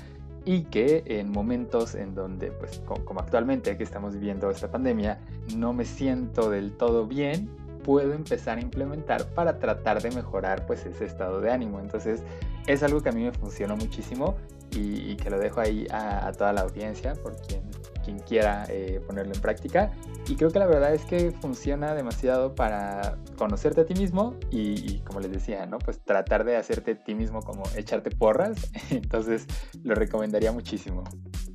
y 0.45 0.61
que 0.61 1.03
en 1.07 1.29
momentos 1.29 1.93
en 1.93 2.15
donde, 2.15 2.49
pues 2.49 2.81
como 3.03 3.19
actualmente 3.19 3.75
que 3.75 3.83
estamos 3.83 4.13
viviendo 4.13 4.49
esta 4.49 4.71
pandemia, 4.71 5.19
no 5.57 5.73
me 5.73 5.83
siento 5.83 6.49
del 6.49 6.71
todo 6.77 7.05
bien, 7.05 7.49
puedo 7.83 8.13
empezar 8.13 8.57
a 8.57 8.61
implementar 8.61 9.25
para 9.33 9.59
tratar 9.59 10.01
de 10.01 10.11
mejorar 10.11 10.65
pues 10.65 10.85
ese 10.85 11.05
estado 11.05 11.41
de 11.41 11.51
ánimo. 11.51 11.79
Entonces 11.79 12.23
es 12.67 12.83
algo 12.83 13.01
que 13.01 13.09
a 13.09 13.11
mí 13.11 13.23
me 13.23 13.31
funcionó 13.31 13.75
muchísimo 13.75 14.35
y, 14.71 15.15
que 15.15 15.29
lo 15.29 15.39
dejo 15.39 15.61
ahí 15.61 15.87
a, 15.91 16.31
toda 16.33 16.53
la 16.53 16.61
audiencia 16.61 17.13
por 17.15 17.35
quien, 17.41 17.61
quien 18.03 18.19
quiera 18.19 18.65
eh, 18.69 19.01
ponerlo 19.05 19.33
en 19.33 19.41
práctica. 19.41 19.91
Y 20.27 20.35
creo 20.35 20.51
que 20.51 20.59
la 20.59 20.67
verdad 20.67 20.93
es 20.93 21.03
que 21.05 21.31
funciona 21.41 21.95
demasiado 21.95 22.53
para 22.53 23.17
conocerte 23.37 23.81
a 23.81 23.85
ti 23.85 23.95
mismo 23.95 24.35
y, 24.51 24.99
como 24.99 25.19
les 25.19 25.31
decía, 25.31 25.65
¿no? 25.65 25.79
Pues 25.79 25.99
tratar 25.99 26.43
de 26.43 26.55
hacerte 26.55 26.91
a 26.91 27.03
ti 27.03 27.15
mismo 27.15 27.41
como 27.41 27.63
echarte 27.75 28.11
porras. 28.11 28.71
Entonces 28.91 29.47
lo 29.83 29.95
recomendaría 29.95 30.51
muchísimo. 30.51 31.03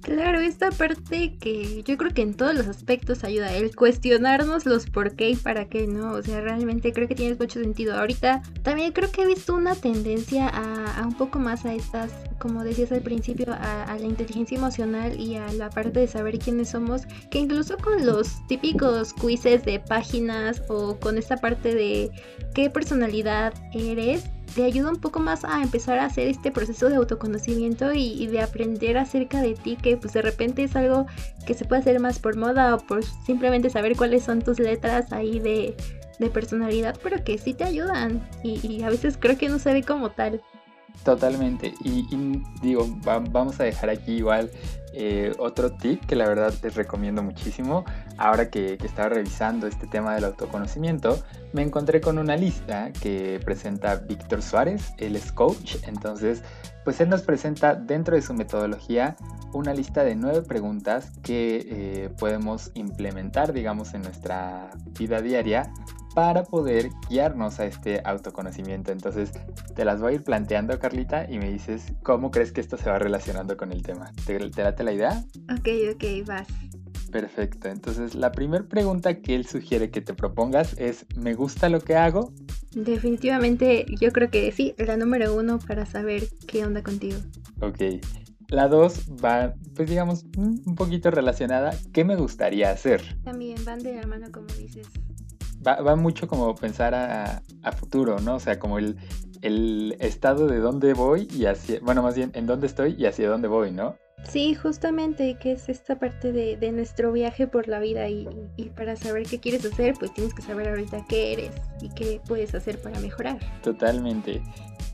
Claro, 0.04 0.38
esta 0.38 0.70
parte 0.70 1.34
que 1.40 1.82
yo 1.82 1.96
creo 1.96 2.12
que 2.12 2.20
en 2.20 2.34
todos 2.34 2.54
los 2.54 2.66
aspectos 2.66 3.24
ayuda, 3.24 3.54
el 3.54 3.74
cuestionarnos 3.74 4.66
los 4.66 4.84
por 4.90 5.16
qué 5.16 5.30
y 5.30 5.36
para 5.36 5.70
qué, 5.70 5.86
¿no? 5.86 6.12
O 6.12 6.22
sea, 6.22 6.42
realmente 6.42 6.92
creo 6.92 7.08
que 7.08 7.14
tienes 7.14 7.40
mucho 7.40 7.58
sentido. 7.58 7.98
Ahorita 7.98 8.42
también 8.62 8.92
creo 8.92 9.10
que 9.10 9.22
he 9.22 9.26
visto 9.26 9.54
una 9.54 9.74
tendencia 9.74 10.46
a, 10.48 11.06
un 11.06 11.14
poco 11.14 11.38
más 11.38 11.64
a 11.64 11.72
estas, 11.72 12.12
como 12.44 12.62
decías 12.62 12.93
al 12.93 13.00
principio, 13.00 13.46
a, 13.58 13.96
la 13.99 14.05
inteligencia 14.05 14.58
emocional 14.58 15.19
y 15.19 15.37
a 15.37 15.50
la 15.55 15.70
parte 15.70 16.00
de 16.00 16.06
saber 16.06 16.38
quiénes 16.38 16.69
somos, 16.69 17.06
que 17.31 17.38
incluso 17.38 17.79
con 17.79 18.05
los 18.05 18.46
típicos 18.49 19.14
quizzes 19.14 19.64
de 19.64 19.81
páginas 19.81 20.62
o 20.69 21.00
con 21.00 21.17
esta 21.17 21.38
parte 21.38 21.75
de 21.75 22.11
qué 22.55 22.69
personalidad 22.69 23.55
eres, 23.73 24.25
te 24.55 24.62
ayuda 24.62 24.91
un 24.91 25.00
poco 25.00 25.20
más 25.20 25.43
a 25.46 25.62
empezar 25.62 25.99
a 25.99 26.05
hacer 26.05 26.29
este 26.29 26.52
proceso 26.52 26.91
de 26.91 26.96
autoconocimiento 26.96 27.94
y, 27.94 28.26
de 28.26 28.43
aprender 28.43 28.99
acerca 28.99 29.40
de 29.40 29.55
ti, 29.55 29.79
que 29.81 29.97
pues 29.97 30.12
de 30.12 30.20
repente 30.20 30.64
es 30.64 30.76
algo 30.76 31.06
que 31.47 31.55
se 31.55 31.64
puede 31.64 31.81
hacer 31.81 31.99
más 31.99 32.19
por 32.19 32.37
moda 32.37 32.75
o 32.75 32.79
por 32.79 33.02
simplemente 33.25 33.70
saber 33.70 33.97
cuáles 33.97 34.23
son 34.23 34.43
tus 34.43 34.58
letras 34.58 35.14
ahí 35.14 35.38
de, 35.40 35.75
personalidad, 36.35 36.97
pero 37.02 37.23
que 37.23 37.38
sí 37.38 37.54
te 37.54 37.64
ayudan 37.64 38.26
y, 38.42 38.83
a 38.83 38.90
veces 38.90 39.16
creo 39.18 39.38
que 39.38 39.49
no 39.49 39.59
se 39.59 39.73
ve 39.73 39.83
como 39.83 40.11
tal. 40.11 40.42
Totalmente. 41.02 41.74
Y, 41.82 42.42
digo, 42.62 42.86
vamos 43.30 43.60
a 43.60 43.64
dejar 43.64 43.90
aquí 43.90 44.12
igual 44.12 44.50
eh, 44.94 45.32
otro 45.38 45.72
tip 45.72 46.04
que 46.06 46.14
la 46.16 46.26
verdad 46.26 46.54
les 46.62 46.74
recomiendo 46.76 47.22
muchísimo. 47.22 47.84
Ahora 48.16 48.48
que, 48.48 48.78
que, 48.78 48.86
estaba 48.86 49.10
revisando 49.10 49.66
este 49.66 49.86
tema 49.86 50.14
del 50.14 50.24
autoconocimiento, 50.24 51.22
me 51.52 51.62
encontré 51.62 52.00
con 52.00 52.18
una 52.18 52.36
lista 52.36 52.90
que 52.92 53.40
presenta 53.44 53.96
Víctor 53.96 54.40
Suárez, 54.40 54.94
él 54.98 55.16
es 55.16 55.30
coach. 55.32 55.76
Entonces, 55.86 56.42
pues 56.84 57.00
él 57.00 57.08
nos 57.08 57.22
presenta 57.22 57.74
dentro 57.74 58.14
de 58.16 58.22
su 58.22 58.32
metodología 58.32 59.16
una 59.52 59.72
lista 59.72 60.04
de 60.04 60.16
nueve 60.16 60.42
preguntas 60.42 61.12
que 61.22 61.66
eh, 61.68 62.10
podemos 62.18 62.70
implementar, 62.74 63.52
digamos, 63.52 63.94
en 63.94 64.02
nuestra 64.02 64.70
vida 64.98 65.20
diaria 65.20 65.72
para 66.14 66.44
poder 66.44 66.90
guiarnos 67.11 67.59
a 67.59 67.66
este 67.66 68.00
autoconocimiento. 68.04 68.92
Entonces, 68.92 69.33
te 69.75 69.85
las 69.85 70.00
voy 70.00 70.12
a 70.12 70.14
ir 70.16 70.25
planteando, 70.25 70.78
Carlita, 70.78 71.30
y 71.30 71.38
me 71.38 71.50
dices 71.50 71.92
cómo 72.02 72.30
crees 72.30 72.52
que 72.52 72.61
esto 72.61 72.76
se 72.76 72.88
va 72.88 72.99
relacionando 72.99 73.56
con 73.56 73.73
el 73.73 73.83
tema. 73.83 74.12
¿Te, 74.25 74.38
te 74.50 74.62
date 74.62 74.85
la 74.85 74.92
idea? 74.92 75.25
Ok, 75.52 75.68
ok, 75.94 76.26
vas. 76.26 76.47
Perfecto. 77.11 77.68
Entonces, 77.68 78.14
la 78.14 78.33
primera 78.33 78.64
pregunta 78.64 79.21
que 79.21 79.35
él 79.35 79.47
sugiere 79.47 79.90
que 79.90 80.00
te 80.00 80.14
propongas 80.14 80.75
es, 80.78 81.06
¿me 81.16 81.35
gusta 81.35 81.68
lo 81.68 81.80
que 81.80 81.97
hago? 81.97 82.33
Definitivamente, 82.73 83.87
yo 84.00 84.11
creo 84.12 84.30
que 84.30 84.50
sí, 84.52 84.75
la 84.78 84.97
número 84.97 85.35
uno 85.35 85.59
para 85.59 85.87
saber 85.87 86.25
qué 86.47 86.64
onda 86.64 86.83
contigo. 86.83 87.18
Ok. 87.61 88.02
La 88.49 88.68
dos 88.68 89.06
va, 89.25 89.54
pues 89.75 89.88
digamos, 89.88 90.26
un 90.37 90.75
poquito 90.75 91.11
relacionada. 91.11 91.75
¿Qué 91.92 92.04
me 92.04 92.14
gustaría 92.14 92.71
hacer? 92.71 93.16
También 93.25 93.64
van 93.64 93.83
de 93.83 93.97
la 93.97 94.06
mano, 94.06 94.30
como 94.30 94.47
dices 94.49 94.88
va, 95.66 95.97
mucho 95.97 96.28
como 96.28 96.54
pensar 96.54 96.94
a, 96.94 97.42
futuro, 97.73 98.21
¿no? 98.21 98.37
O 98.37 98.40
sea, 98.40 98.59
como 98.59 98.78
el, 98.78 98.97
el 99.42 99.97
estado 100.00 100.47
de 100.47 100.59
dónde 100.59 100.94
voy 100.94 101.28
y 101.33 101.47
hacia, 101.47 101.80
bueno, 101.80 102.02
más 102.02 102.14
bien 102.14 102.30
en 102.35 102.47
dónde 102.47 102.66
estoy 102.66 102.94
y 102.99 103.06
hacia 103.06 103.28
dónde 103.28 103.49
voy, 103.49 103.71
¿no? 103.73 103.97
Sí, 104.28 104.54
justamente, 104.54 105.37
que 105.38 105.52
es 105.52 105.68
esta 105.68 105.99
parte 105.99 106.33
de, 106.33 106.56
de 106.56 106.73
nuestro 106.73 107.12
viaje 107.12 107.47
por 107.47 107.68
la 107.68 107.78
vida 107.78 108.09
y, 108.09 108.26
y, 108.56 108.71
para 108.71 108.97
saber 108.97 109.25
qué 109.25 109.38
quieres 109.38 109.64
hacer, 109.66 109.94
pues 109.99 110.14
tienes 110.14 110.33
que 110.33 110.42
saber 110.42 110.68
ahorita 110.68 111.04
qué 111.09 111.35
eres 111.35 111.50
y 111.83 111.90
qué 111.90 112.21
puedes 112.26 112.54
hacer 112.54 112.80
para 112.80 112.99
mejorar. 113.00 113.38
Totalmente. 113.62 114.40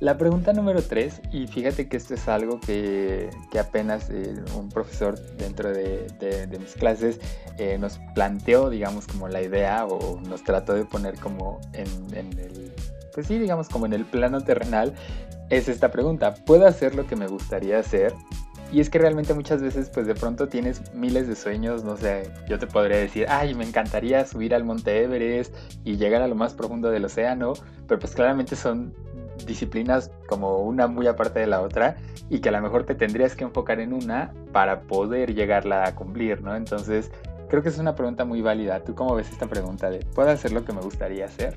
La 0.00 0.16
pregunta 0.16 0.54
número 0.54 0.80
tres, 0.80 1.20
y 1.30 1.46
fíjate 1.46 1.86
que 1.86 1.98
esto 1.98 2.14
es 2.14 2.26
algo 2.26 2.58
que, 2.58 3.28
que 3.50 3.58
apenas 3.58 4.08
eh, 4.08 4.34
un 4.56 4.70
profesor 4.70 5.20
dentro 5.36 5.68
de, 5.68 6.06
de, 6.18 6.58
mis 6.58 6.72
clases 6.72 7.20
eh, 7.58 7.76
nos 7.78 7.98
planteó, 8.14 8.70
digamos, 8.70 9.06
como 9.06 9.28
la 9.28 9.42
idea 9.42 9.84
o 9.84 10.18
nos 10.22 10.42
trató 10.42 10.72
de 10.72 10.86
poner 10.86 11.16
como 11.16 11.60
en, 11.74 11.86
en 12.16 12.38
el, 12.38 12.72
pues 13.12 13.26
sí, 13.26 13.38
digamos, 13.38 13.68
como 13.68 13.84
en 13.84 13.92
el 13.92 14.06
plano 14.06 14.40
terrenal, 14.40 14.94
es 15.50 15.68
esta 15.68 15.90
pregunta, 15.90 16.34
¿puedo 16.46 16.66
hacer 16.66 16.94
lo 16.94 17.06
que 17.06 17.16
me 17.16 17.26
gustaría 17.26 17.78
hacer? 17.78 18.14
Y 18.72 18.80
es 18.80 18.88
que 18.88 18.98
realmente 18.98 19.34
muchas 19.34 19.60
veces 19.60 19.90
pues 19.90 20.06
de 20.06 20.14
pronto 20.14 20.48
tienes 20.48 20.94
miles 20.94 21.26
de 21.26 21.34
sueños, 21.34 21.84
no 21.84 21.98
sé, 21.98 22.30
yo 22.48 22.58
te 22.58 22.66
podría 22.66 22.98
decir, 22.98 23.26
ay, 23.28 23.54
me 23.54 23.64
encantaría 23.64 24.24
subir 24.24 24.54
al 24.54 24.64
Monte 24.64 25.02
Everest 25.02 25.54
y 25.84 25.96
llegar 25.96 26.22
a 26.22 26.28
lo 26.28 26.36
más 26.36 26.54
profundo 26.54 26.88
del 26.88 27.04
océano, 27.04 27.52
pero 27.86 27.98
pues 27.98 28.14
claramente 28.14 28.54
son 28.54 28.94
disciplinas 29.46 30.10
como 30.28 30.58
una 30.58 30.86
muy 30.86 31.06
aparte 31.06 31.40
de 31.40 31.46
la 31.46 31.60
otra 31.60 31.96
y 32.28 32.40
que 32.40 32.48
a 32.48 32.52
lo 32.52 32.60
mejor 32.60 32.84
te 32.84 32.94
tendrías 32.94 33.34
que 33.34 33.44
enfocar 33.44 33.80
en 33.80 33.92
una 33.92 34.32
para 34.52 34.82
poder 34.82 35.34
llegarla 35.34 35.86
a 35.86 35.94
cumplir, 35.94 36.42
¿no? 36.42 36.54
Entonces, 36.56 37.10
creo 37.48 37.62
que 37.62 37.68
es 37.68 37.78
una 37.78 37.94
pregunta 37.94 38.24
muy 38.24 38.40
válida. 38.42 38.82
¿Tú 38.84 38.94
cómo 38.94 39.14
ves 39.14 39.30
esta 39.30 39.46
pregunta 39.46 39.90
de, 39.90 39.98
¿puedo 40.14 40.30
hacer 40.30 40.52
lo 40.52 40.64
que 40.64 40.72
me 40.72 40.80
gustaría 40.80 41.26
hacer? 41.26 41.54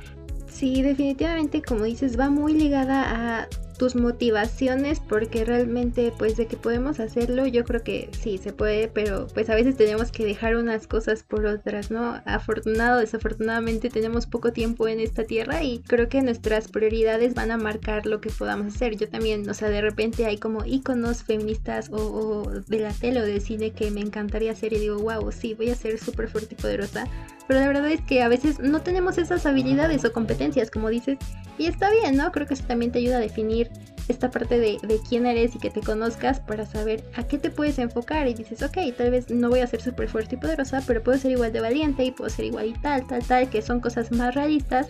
Sí, 0.48 0.82
definitivamente, 0.82 1.62
como 1.62 1.84
dices, 1.84 2.20
va 2.20 2.30
muy 2.30 2.54
ligada 2.54 3.40
a 3.42 3.48
tus 3.78 3.96
motivaciones 3.96 5.00
porque 5.00 5.46
realmente 5.46 6.14
pues 6.18 6.38
de 6.38 6.48
que 6.48 6.58
podemos 6.58 7.00
hacerlo 7.00 7.46
yo 7.48 7.64
creo 7.64 7.84
que 7.84 8.10
sí 8.20 8.38
se 8.38 8.54
puede 8.54 8.88
pero 8.88 9.28
pues 9.34 9.50
a 9.50 9.56
veces 9.56 9.76
tenemos 9.76 10.12
que 10.12 10.26
dejar 10.26 10.56
unas 10.56 10.88
cosas 10.88 11.24
por 11.24 11.46
otras 11.46 11.92
no 11.92 12.22
afortunado 12.26 13.00
desafortunadamente 13.00 13.90
tenemos 13.90 14.26
poco 14.26 14.52
tiempo 14.52 14.88
en 14.88 15.00
esta 15.00 15.24
tierra 15.24 15.64
y 15.64 15.80
creo 15.80 16.10
que 16.10 16.22
nuestras 16.22 16.68
prioridades 16.68 17.34
van 17.34 17.52
a 17.52 17.58
marcar 17.58 18.06
lo 18.06 18.22
que 18.22 18.30
podamos 18.30 18.74
hacer. 18.76 18.98
Yo 18.98 19.10
también 19.10 19.50
o 19.50 19.54
sea 19.54 19.70
de 19.70 19.82
repente 19.82 20.26
hay 20.26 20.38
como 20.38 20.66
iconos 20.66 21.24
feministas 21.24 21.90
o, 21.92 22.50
de 22.68 22.80
la 22.80 22.92
tele 22.92 23.22
o 23.22 23.26
de 23.26 23.40
cine 23.40 23.72
que 23.72 23.92
me 23.92 24.02
encantaría 24.02 24.52
hacer 24.52 24.74
y 24.74 24.80
digo 24.80 24.98
wow 25.00 25.32
sí 25.32 25.54
voy 25.54 25.70
a 25.70 25.76
ser 25.76 26.00
súper 26.00 26.30
fuerte 26.30 26.56
y 26.58 26.62
poderosa 26.62 27.08
pero 27.48 27.60
la 27.60 27.68
verdad 27.68 27.92
es 27.92 28.02
que 28.02 28.22
a 28.22 28.28
veces 28.28 28.60
no 28.60 28.82
tenemos 28.82 29.18
esas 29.18 29.46
habilidades 29.46 30.06
o 30.06 30.14
competencias 30.14 30.72
como 30.72 30.90
dices 30.90 31.18
y 31.58 31.68
está 31.68 31.90
bien, 31.92 32.18
¿no? 32.18 32.32
Creo 32.32 32.48
que 32.48 32.54
eso 32.54 32.64
también 32.66 32.92
te 32.92 33.00
ayuda 33.00 33.18
a 33.18 33.20
definir 33.20 33.70
esta 34.08 34.30
parte 34.30 34.60
de, 34.60 34.78
de, 34.84 35.00
quién 35.08 35.26
eres 35.26 35.56
y 35.56 35.60
que 35.60 35.70
te 35.70 35.82
conozcas 35.82 36.40
para 36.40 36.66
saber 36.66 37.04
a 37.16 37.24
qué 37.24 37.38
te 37.38 37.50
puedes 37.50 37.80
enfocar 37.80 38.28
y 38.28 38.34
dices, 38.34 38.62
ok, 38.62 38.78
tal 38.98 39.12
vez 39.12 39.30
no 39.30 39.50
voy 39.50 39.60
a 39.62 39.68
ser 39.68 39.82
súper 39.82 40.10
fuerte 40.10 40.36
y 40.36 40.38
poderosa, 40.40 40.84
pero 40.86 41.02
puedo 41.02 41.18
ser 41.18 41.32
igual 41.32 41.54
de 41.54 41.62
valiente 41.62 42.04
y 42.04 42.12
puedo 42.12 42.30
ser 42.30 42.46
igual 42.46 42.68
y 42.68 42.74
tal, 42.74 43.08
tal, 43.08 43.24
tal, 43.24 43.50
que 43.50 43.62
son 43.62 43.80
cosas 43.80 44.12
más 44.12 44.36
realistas 44.36 44.90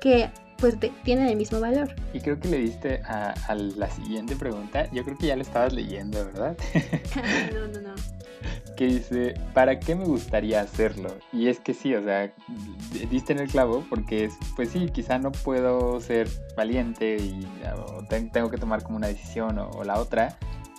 que 0.00 0.30
pues 0.58 0.80
de, 0.80 0.90
tienen 1.04 1.26
el 1.26 1.36
mismo 1.36 1.60
valor. 1.60 1.94
Y 2.14 2.20
creo 2.20 2.40
que 2.40 2.48
le 2.48 2.58
diste 2.58 3.02
a, 3.04 3.34
a, 3.48 3.54
la 3.54 3.90
siguiente 3.90 4.34
pregunta, 4.36 4.88
yo 4.92 5.04
creo 5.04 5.18
que 5.18 5.26
ya 5.26 5.36
lo 5.36 5.42
estabas 5.42 5.72
leyendo, 5.72 6.24
¿verdad? 6.24 6.56
no, 7.54 7.68
no, 7.68 7.80
no 7.88 7.94
que 8.74 8.86
dice, 8.86 9.34
¿para 9.52 9.78
qué 9.78 9.94
me 9.94 10.04
gustaría 10.04 10.60
hacerlo? 10.60 11.14
Y 11.32 11.48
es 11.48 11.60
que 11.60 11.74
sí, 11.74 11.94
o 11.94 12.02
sea, 12.02 12.32
diste 13.10 13.32
en 13.32 13.40
el 13.40 13.48
clavo 13.48 13.84
porque 13.88 14.24
es, 14.24 14.34
pues 14.56 14.70
sí, 14.70 14.88
quizá 14.92 15.18
no 15.18 15.32
puedo 15.32 16.00
ser 16.00 16.28
valiente 16.56 17.16
y 17.16 17.46
tengo 18.32 18.50
que 18.50 18.58
tomar 18.58 18.82
como 18.82 18.96
una 18.96 19.08
decisión 19.08 19.58
o, 19.58 19.70
o 19.70 19.84
la 19.84 19.98
otra, 19.98 20.36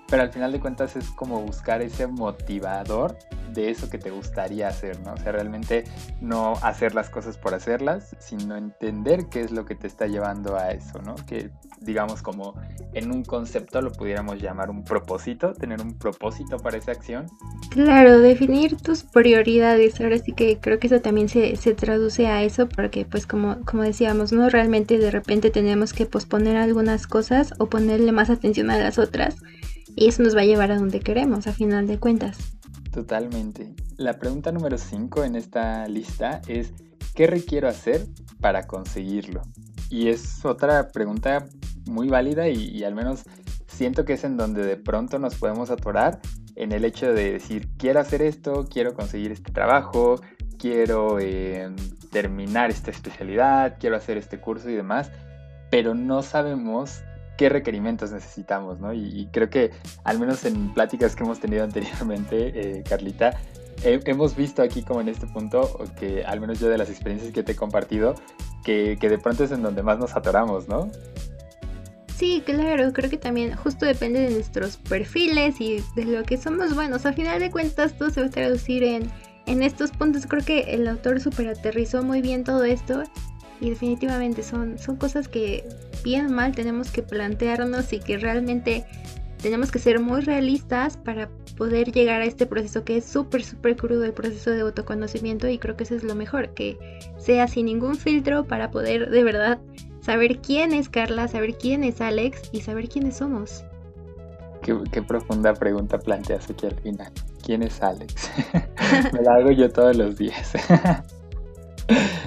pero 0.08 0.24
al 0.24 0.32
final 0.32 0.52
de 0.52 0.60
cuentas 0.60 0.96
es 0.96 1.10
como 1.10 1.42
buscar 1.42 1.82
ese 1.82 2.08
motivador 2.08 3.18
de 3.54 3.70
eso 3.70 3.90
que 3.90 3.98
te 3.98 4.12
gustaría 4.12 4.68
hacer, 4.68 5.00
¿no? 5.02 5.14
O 5.14 5.18
sea, 5.18 5.32
realmente 5.32 5.86
no 6.22 6.54
hacer 6.62 6.94
las 6.94 7.10
cosas 7.10 7.38
por 7.38 7.54
hacerlas, 7.54 8.16
sino 8.20 8.56
entender 8.56 9.28
qué 9.30 9.42
es 9.42 9.52
lo 9.52 9.66
que 9.66 9.76
te 9.76 9.88
está 9.88 10.08
llevando 10.08 10.58
a 10.58 10.72
eso, 10.72 11.02
¿no? 11.02 11.16
Que 11.26 11.50
digamos 11.80 12.22
como 12.22 12.54
en 12.94 13.12
un 13.12 13.24
concepto 13.24 13.82
lo 13.82 13.92
pudiéramos 13.92 14.42
llamar 14.42 14.70
un 14.70 14.84
propósito, 14.84 15.54
tener 15.54 15.82
un 15.82 15.98
propósito 15.98 16.58
para 16.58 16.78
esa 16.78 16.92
acción. 16.92 17.28
Claro, 17.70 18.20
definir 18.20 18.78
tus 18.78 19.04
prioridades, 19.04 20.00
ahora 20.02 20.18
sí 20.18 20.34
que 20.34 20.58
creo 20.60 20.80
que 20.80 20.88
eso 20.88 21.02
también 21.02 21.30
se, 21.30 21.56
se 21.56 21.74
traduce 21.74 22.28
a 22.28 22.44
eso, 22.44 22.68
porque 22.68 23.06
pues 23.06 23.26
como, 23.26 23.64
como 23.66 23.84
decíamos, 23.84 24.32
¿no? 24.32 24.50
Realmente 24.50 24.98
de 24.98 25.12
repente 25.12 25.50
tenemos 25.50 25.94
que 25.94 26.06
posponer 26.06 26.58
algunas 26.58 27.08
cosas 27.08 27.54
o 27.58 27.68
ponerle 27.68 28.12
más 28.12 28.30
atención 28.30 28.70
a 28.70 28.78
las 28.78 29.00
otras 29.00 29.38
y 29.96 30.08
eso 30.08 30.24
nos 30.24 30.36
va 30.36 30.42
a 30.42 30.46
llevar 30.46 30.72
a 30.72 30.78
donde 30.78 31.00
queremos, 31.00 31.48
a 31.48 31.54
final 31.54 31.88
de 31.88 32.00
cuentas. 32.00 32.38
Totalmente. 32.92 33.76
La 33.98 34.14
pregunta 34.20 34.52
número 34.52 34.78
5 34.78 35.24
en 35.26 35.36
esta 35.36 35.88
lista 35.88 36.42
es, 36.48 36.74
¿qué 37.14 37.28
requiero 37.28 37.68
hacer 37.68 38.06
para 38.40 38.68
conseguirlo? 38.68 39.42
Y 39.90 40.08
es 40.08 40.44
otra 40.46 40.90
pregunta 40.90 41.46
muy 41.86 42.10
válida 42.10 42.48
y, 42.48 42.84
al 42.84 42.96
menos 42.96 43.24
siento 43.68 44.06
que 44.06 44.14
es 44.14 44.24
en 44.24 44.38
donde 44.38 44.66
de 44.66 44.78
pronto 44.78 45.20
nos 45.20 45.36
podemos 45.36 45.70
atorar 45.70 46.20
en 46.56 46.72
el 46.72 46.86
hecho 46.86 47.14
de 47.14 47.34
decir, 47.34 47.68
quiero 47.78 48.00
hacer 48.00 48.22
esto, 48.22 48.66
quiero 48.72 48.94
conseguir 48.94 49.32
este 49.32 49.52
trabajo, 49.52 50.22
quiero 50.58 51.20
eh, 51.20 51.70
terminar 52.12 52.70
esta 52.70 52.92
especialidad, 52.92 53.76
quiero 53.80 53.98
hacer 53.98 54.18
este 54.18 54.40
curso 54.40 54.70
y 54.70 54.74
demás, 54.74 55.12
pero 55.70 55.94
no 55.94 56.22
sabemos 56.22 57.02
qué 57.38 57.50
requerimientos 57.50 58.12
necesitamos, 58.12 58.80
¿no? 58.80 58.94
Y, 58.94 59.28
creo 59.32 59.50
que 59.50 59.72
al 60.04 60.20
menos 60.20 60.46
en 60.46 60.74
pláticas 60.74 61.16
que 61.16 61.24
hemos 61.24 61.40
tenido 61.40 61.64
anteriormente, 61.66 62.80
eh, 62.80 62.84
Carlita, 62.88 63.40
he, 63.84 64.00
hemos 64.06 64.36
visto 64.36 64.62
aquí 64.62 64.84
como 64.84 65.02
en 65.02 65.10
este 65.10 65.28
punto, 65.28 65.84
que 66.00 66.24
al 66.24 66.40
menos 66.40 66.60
yo 66.60 66.70
de 66.70 66.78
las 66.78 66.90
experiencias 66.90 67.34
que 67.34 67.44
te 67.44 67.54
he 67.54 67.56
compartido, 67.56 68.16
que, 68.64 68.98
que 69.00 69.10
de 69.10 69.18
pronto 69.18 69.44
es 69.44 69.52
en 69.52 69.62
donde 69.62 69.84
más 69.84 70.00
nos 70.00 70.16
atoramos, 70.16 70.68
¿no? 70.68 70.90
Sí, 72.18 72.42
claro, 72.46 72.94
creo 72.94 73.10
que 73.10 73.18
también 73.18 73.56
justo 73.58 73.86
depende 73.86 74.22
de 74.22 74.32
nuestros 74.32 74.78
perfiles 74.78 75.60
y 75.60 75.84
de 75.98 76.06
lo 76.06 76.24
que 76.24 76.38
somos 76.38 76.74
buenos. 76.74 77.06
A 77.06 77.12
final 77.12 77.42
de 77.42 77.52
cuentas 77.52 77.98
todo 77.98 78.10
se 78.10 78.22
va 78.22 78.28
a 78.28 78.30
traducir 78.30 78.84
en, 78.84 79.12
en 79.46 79.62
estos 79.62 79.92
puntos. 79.92 80.26
Creo 80.26 80.44
que 80.44 80.62
el 80.74 80.88
autor 80.88 81.20
super 81.20 81.50
aterrizó 81.50 82.04
muy 82.04 82.22
bien 82.22 82.46
todo 82.46 82.64
esto 82.64 83.04
y 83.60 83.70
definitivamente 83.70 84.44
son, 84.44 84.78
son 84.78 84.96
cosas 84.96 85.28
que 85.28 85.68
bien 86.04 86.34
mal 86.34 86.54
tenemos 86.54 86.92
que 86.92 87.02
plantearnos 87.02 87.92
y 87.94 88.00
que 88.00 88.18
realmente 88.18 88.86
tenemos 89.42 89.72
que 89.72 89.80
ser 89.80 90.00
muy 90.00 90.22
realistas 90.22 90.98
para 90.98 91.30
poder 91.58 91.92
llegar 91.92 92.22
a 92.22 92.26
este 92.26 92.46
proceso 92.46 92.84
que 92.84 92.98
es 92.98 93.06
súper, 93.06 93.44
súper 93.44 93.76
crudo, 93.76 94.04
el 94.04 94.14
proceso 94.14 94.52
de 94.52 94.62
autoconocimiento 94.62 95.48
y 95.48 95.58
creo 95.58 95.78
que 95.78 95.84
eso 95.84 95.96
es 95.96 96.04
lo 96.04 96.16
mejor, 96.16 96.50
que 96.54 96.78
sea 97.18 97.48
sin 97.48 97.68
ningún 97.68 97.96
filtro 97.96 98.46
para 98.46 98.72
poder 98.72 99.10
de 99.10 99.24
verdad 99.24 99.60
saber 100.02 100.40
quién 100.40 100.74
es 100.74 100.90
Carla, 100.90 101.28
saber 101.28 101.56
quién 101.58 101.84
es 101.84 102.02
Alex 102.02 102.50
y 102.52 102.62
saber 102.62 102.90
quiénes 102.90 103.18
somos. 103.18 103.64
Qué, 104.62 104.76
qué 104.92 105.02
profunda 105.02 105.54
pregunta 105.54 106.00
planteas 106.00 106.50
aquí 106.50 106.66
al 106.66 106.76
final. 106.80 107.12
¿Quién 107.44 107.62
es 107.62 107.82
Alex? 107.82 108.32
Me 109.14 109.22
la 109.22 109.36
hago 109.36 109.52
yo 109.52 109.70
todos 109.72 109.96
los 109.96 110.18
días. 110.18 110.54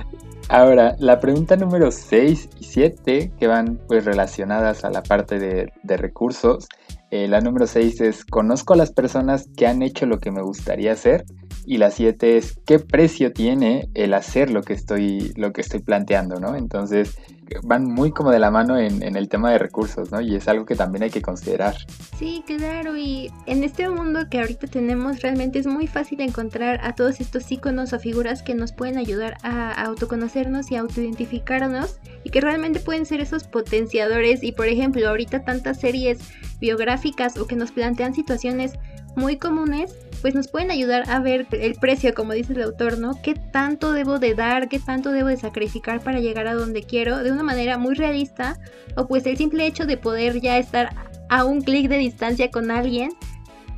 Ahora, 0.49 0.97
la 0.99 1.21
pregunta 1.21 1.57
número 1.57 1.91
6 1.91 2.49
y 2.59 2.65
7, 2.65 3.33
que 3.39 3.47
van 3.47 3.79
pues 3.87 4.07
relacionadas 4.07 4.83
a 4.85 4.91
la 4.91 5.03
parte 5.03 5.39
de, 5.39 5.73
de 5.83 5.97
recursos. 5.99 6.69
Eh, 7.11 7.29
la 7.29 7.43
número 7.43 7.67
6 7.67 8.01
es, 8.01 8.25
conozco 8.25 8.73
a 8.73 8.77
las 8.77 8.91
personas 8.91 9.49
que 9.57 9.67
han 9.67 9.83
hecho 9.83 10.07
lo 10.07 10.19
que 10.21 10.31
me 10.31 10.41
gustaría 10.41 10.93
hacer. 10.93 11.27
Y 11.67 11.77
la 11.77 11.91
7 11.91 12.39
es, 12.39 12.59
¿qué 12.65 12.79
precio 12.79 13.35
tiene 13.35 13.91
el 13.93 14.15
hacer 14.15 14.51
lo 14.51 14.63
que 14.63 14.73
estoy, 14.73 15.35
lo 15.37 15.53
que 15.53 15.61
estoy 15.61 15.81
planteando? 15.81 16.41
¿no? 16.41 16.57
Entonces, 16.57 17.19
van 17.63 17.85
muy 17.85 18.13
como 18.13 18.31
de 18.31 18.39
la 18.39 18.51
mano 18.51 18.79
en, 18.79 19.03
en, 19.03 19.17
el 19.17 19.29
tema 19.29 19.51
de 19.51 19.59
recursos, 19.59 20.11
¿no? 20.11 20.21
Y 20.21 20.37
es 20.37 20.49
algo 20.49 20.65
que 20.67 20.75
también 20.75 21.03
hay 21.03 21.11
que 21.11 21.23
considerar. 21.23 21.75
Sí, 22.19 22.43
claro, 22.47 22.97
y 22.97 23.31
en 23.47 23.65
este 23.65 23.89
mundo 23.89 24.29
que 24.31 24.41
ahorita 24.41 24.67
tenemos 24.67 25.23
realmente 25.23 25.59
es 25.59 25.67
muy 25.67 25.87
fácil 25.87 26.21
encontrar 26.21 26.81
a 26.83 26.95
todos 26.95 27.21
estos 27.21 27.51
iconos 27.51 27.93
o 27.93 27.99
figuras 27.99 28.43
que 28.43 28.55
nos 28.55 28.73
pueden 28.73 28.99
ayudar 28.99 29.37
a 29.43 29.73
autoconocernos 29.83 30.71
y 30.71 30.77
autoidentificarnos 30.77 31.99
y 32.25 32.31
que 32.31 32.41
realmente 32.41 32.81
pueden 32.81 33.07
ser 33.07 33.21
esos 33.21 33.45
potenciadores 33.45 34.43
y 34.43 34.53
por 34.53 34.67
ejemplo 34.67 35.09
ahorita 35.09 35.45
tantas 35.45 35.81
series 35.81 36.19
biográficas 36.61 37.37
o 37.39 37.47
que 37.47 37.57
nos 37.57 37.71
plantean 37.71 38.15
situaciones 38.15 38.73
muy 39.19 39.37
comunes, 39.37 39.95
pues 40.23 40.35
nos 40.35 40.49
pueden 40.49 40.71
ayudar 40.71 41.09
a 41.09 41.21
ver 41.21 41.47
el 41.53 41.75
precio, 41.75 42.15
como 42.15 42.33
dice 42.33 42.55
el 42.55 42.63
autor, 42.63 42.99
¿no? 42.99 43.21
¿Qué 43.23 43.35
tanto 43.35 43.93
debo 43.93 44.19
de 44.19 44.35
dar, 44.35 44.69
qué 44.69 44.79
tanto 44.79 45.13
debo 45.13 45.29
de 45.29 45.37
sacrificar 45.37 46.01
para 46.01 46.21
llegar 46.21 46.47
a 46.47 46.55
donde 46.55 46.83
quiero 46.83 47.23
de 47.23 47.31
una 47.31 47.43
manera 47.43 47.79
muy 47.79 47.95
realista? 47.95 48.59
O 48.97 49.07
pues 49.07 49.27
el 49.27 49.37
simple 49.37 49.67
hecho 49.67 49.87
de 49.87 49.97
poder 49.97 50.41
ya 50.41 50.59
estar 50.59 50.95
a 51.29 51.45
un 51.45 51.61
clic 51.61 51.89
de 51.89 51.99
distancia 51.99 52.51
con 52.51 52.71
alguien, 52.71 53.11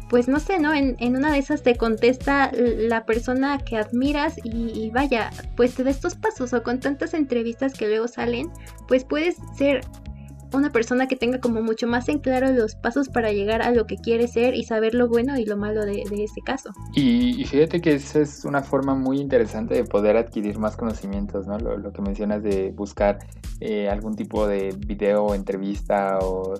pues 0.09 0.28
no 0.28 0.40
sé, 0.40 0.59
¿no? 0.59 0.75
En, 0.75 0.97
una 1.16 1.32
de 1.32 1.38
esas 1.38 1.62
te 1.62 1.76
contesta 1.76 2.50
la 2.52 3.04
persona 3.04 3.59
que 3.59 3.76
admiras 3.76 4.35
y, 4.42 4.70
y 4.70 4.90
vaya, 4.90 5.30
pues 5.56 5.75
te 5.75 5.85
da 5.85 5.90
estos 5.90 6.16
pasos 6.16 6.52
o 6.52 6.62
con 6.62 6.80
tantas 6.80 7.14
entrevistas 7.14 7.75
que 7.75 7.87
luego 7.87 8.09
salen, 8.09 8.50
pues 8.88 9.04
puedes 9.04 9.37
ser 9.56 9.82
una 10.52 10.71
persona 10.71 11.09
que 11.09 11.16
tenga 11.16 11.40
como 11.40 11.62
mucho 11.62 11.87
más 11.87 12.09
en 12.09 12.19
claro 12.19 12.52
los 12.52 12.75
pasos 12.75 13.09
para 13.09 13.33
llegar 13.33 13.62
a 13.62 13.71
lo 13.71 13.87
que 13.87 13.97
quiere 13.97 14.28
ser 14.28 14.54
y 14.54 14.64
saber 14.64 14.95
lo 14.95 15.09
bueno 15.09 15.38
y 15.38 15.45
lo 15.45 15.57
malo 15.57 15.85
de, 15.85 16.02
ese 16.02 16.40
caso. 16.45 16.71
Y, 16.95 17.45
fíjate 17.45 17.80
que 17.80 17.95
esa 17.95 18.21
es 18.21 18.45
una 18.45 18.62
forma 18.62 18.95
muy 18.95 19.19
interesante 19.19 19.75
de 19.75 19.85
poder 19.85 20.16
adquirir 20.16 20.59
más 20.59 20.76
conocimientos, 20.76 21.47
¿no? 21.47 21.59
Lo, 21.59 21.92
que 21.92 22.02
mencionas 22.02 22.42
de 22.42 22.71
buscar 22.71 23.19
eh, 23.61 23.88
algún 23.88 24.16
tipo 24.16 24.47
de 24.47 24.75
video 24.78 25.35
entrevista 25.35 26.19
o, 26.21 26.54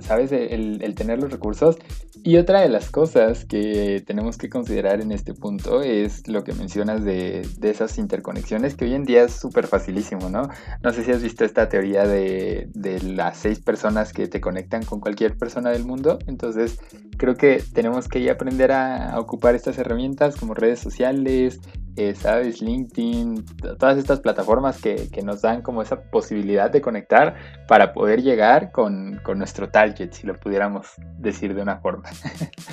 ¿sabes? 0.00 0.32
El, 0.32 0.82
el 0.82 0.94
tener 0.94 1.18
los 1.20 1.30
recursos. 1.30 1.76
Y 2.24 2.36
otra 2.36 2.60
de 2.60 2.68
las 2.68 2.90
cosas 2.90 3.44
que 3.44 4.02
tenemos 4.06 4.36
que 4.38 4.48
considerar 4.48 5.00
en 5.00 5.10
este 5.10 5.34
punto 5.34 5.82
es 5.82 6.28
lo 6.28 6.44
que 6.44 6.52
mencionas 6.52 7.04
de, 7.04 7.46
de 7.58 7.70
esas 7.70 7.98
interconexiones 7.98 8.76
que 8.76 8.84
hoy 8.84 8.94
en 8.94 9.04
día 9.04 9.24
es 9.24 9.32
súper 9.32 9.66
facilísimo, 9.66 10.30
¿no? 10.30 10.48
No 10.82 10.92
sé 10.92 11.04
si 11.04 11.10
has 11.10 11.22
visto 11.22 11.44
esta 11.44 11.68
teoría 11.68 12.06
de, 12.06 12.68
de 12.74 13.02
seis 13.34 13.60
personas 13.60 14.12
que 14.12 14.28
te 14.28 14.40
conectan 14.40 14.84
con 14.84 15.00
cualquier 15.00 15.36
persona 15.36 15.70
del 15.70 15.84
mundo. 15.84 16.18
Entonces, 16.26 16.78
creo 17.16 17.36
que 17.36 17.62
tenemos 17.72 18.08
que 18.08 18.28
aprender 18.30 18.72
a, 18.72 19.18
ocupar 19.18 19.54
estas 19.54 19.78
herramientas 19.78 20.36
como 20.36 20.54
redes 20.54 20.80
sociales, 20.80 21.60
eh, 21.96 22.14
¿sabes? 22.14 22.60
LinkedIn, 22.60 23.44
todas 23.78 23.98
estas 23.98 24.20
plataformas 24.20 24.80
que, 24.80 25.08
nos 25.22 25.42
dan 25.42 25.62
como 25.62 25.82
esa 25.82 26.02
posibilidad 26.10 26.70
de 26.70 26.80
conectar 26.80 27.36
para 27.68 27.92
poder 27.92 28.22
llegar 28.22 28.72
con, 28.72 29.20
con, 29.22 29.38
nuestro 29.38 29.68
target, 29.68 30.12
si 30.12 30.26
lo 30.26 30.38
pudiéramos 30.38 30.88
decir 31.18 31.54
de 31.54 31.62
una 31.62 31.78
forma. 31.78 32.08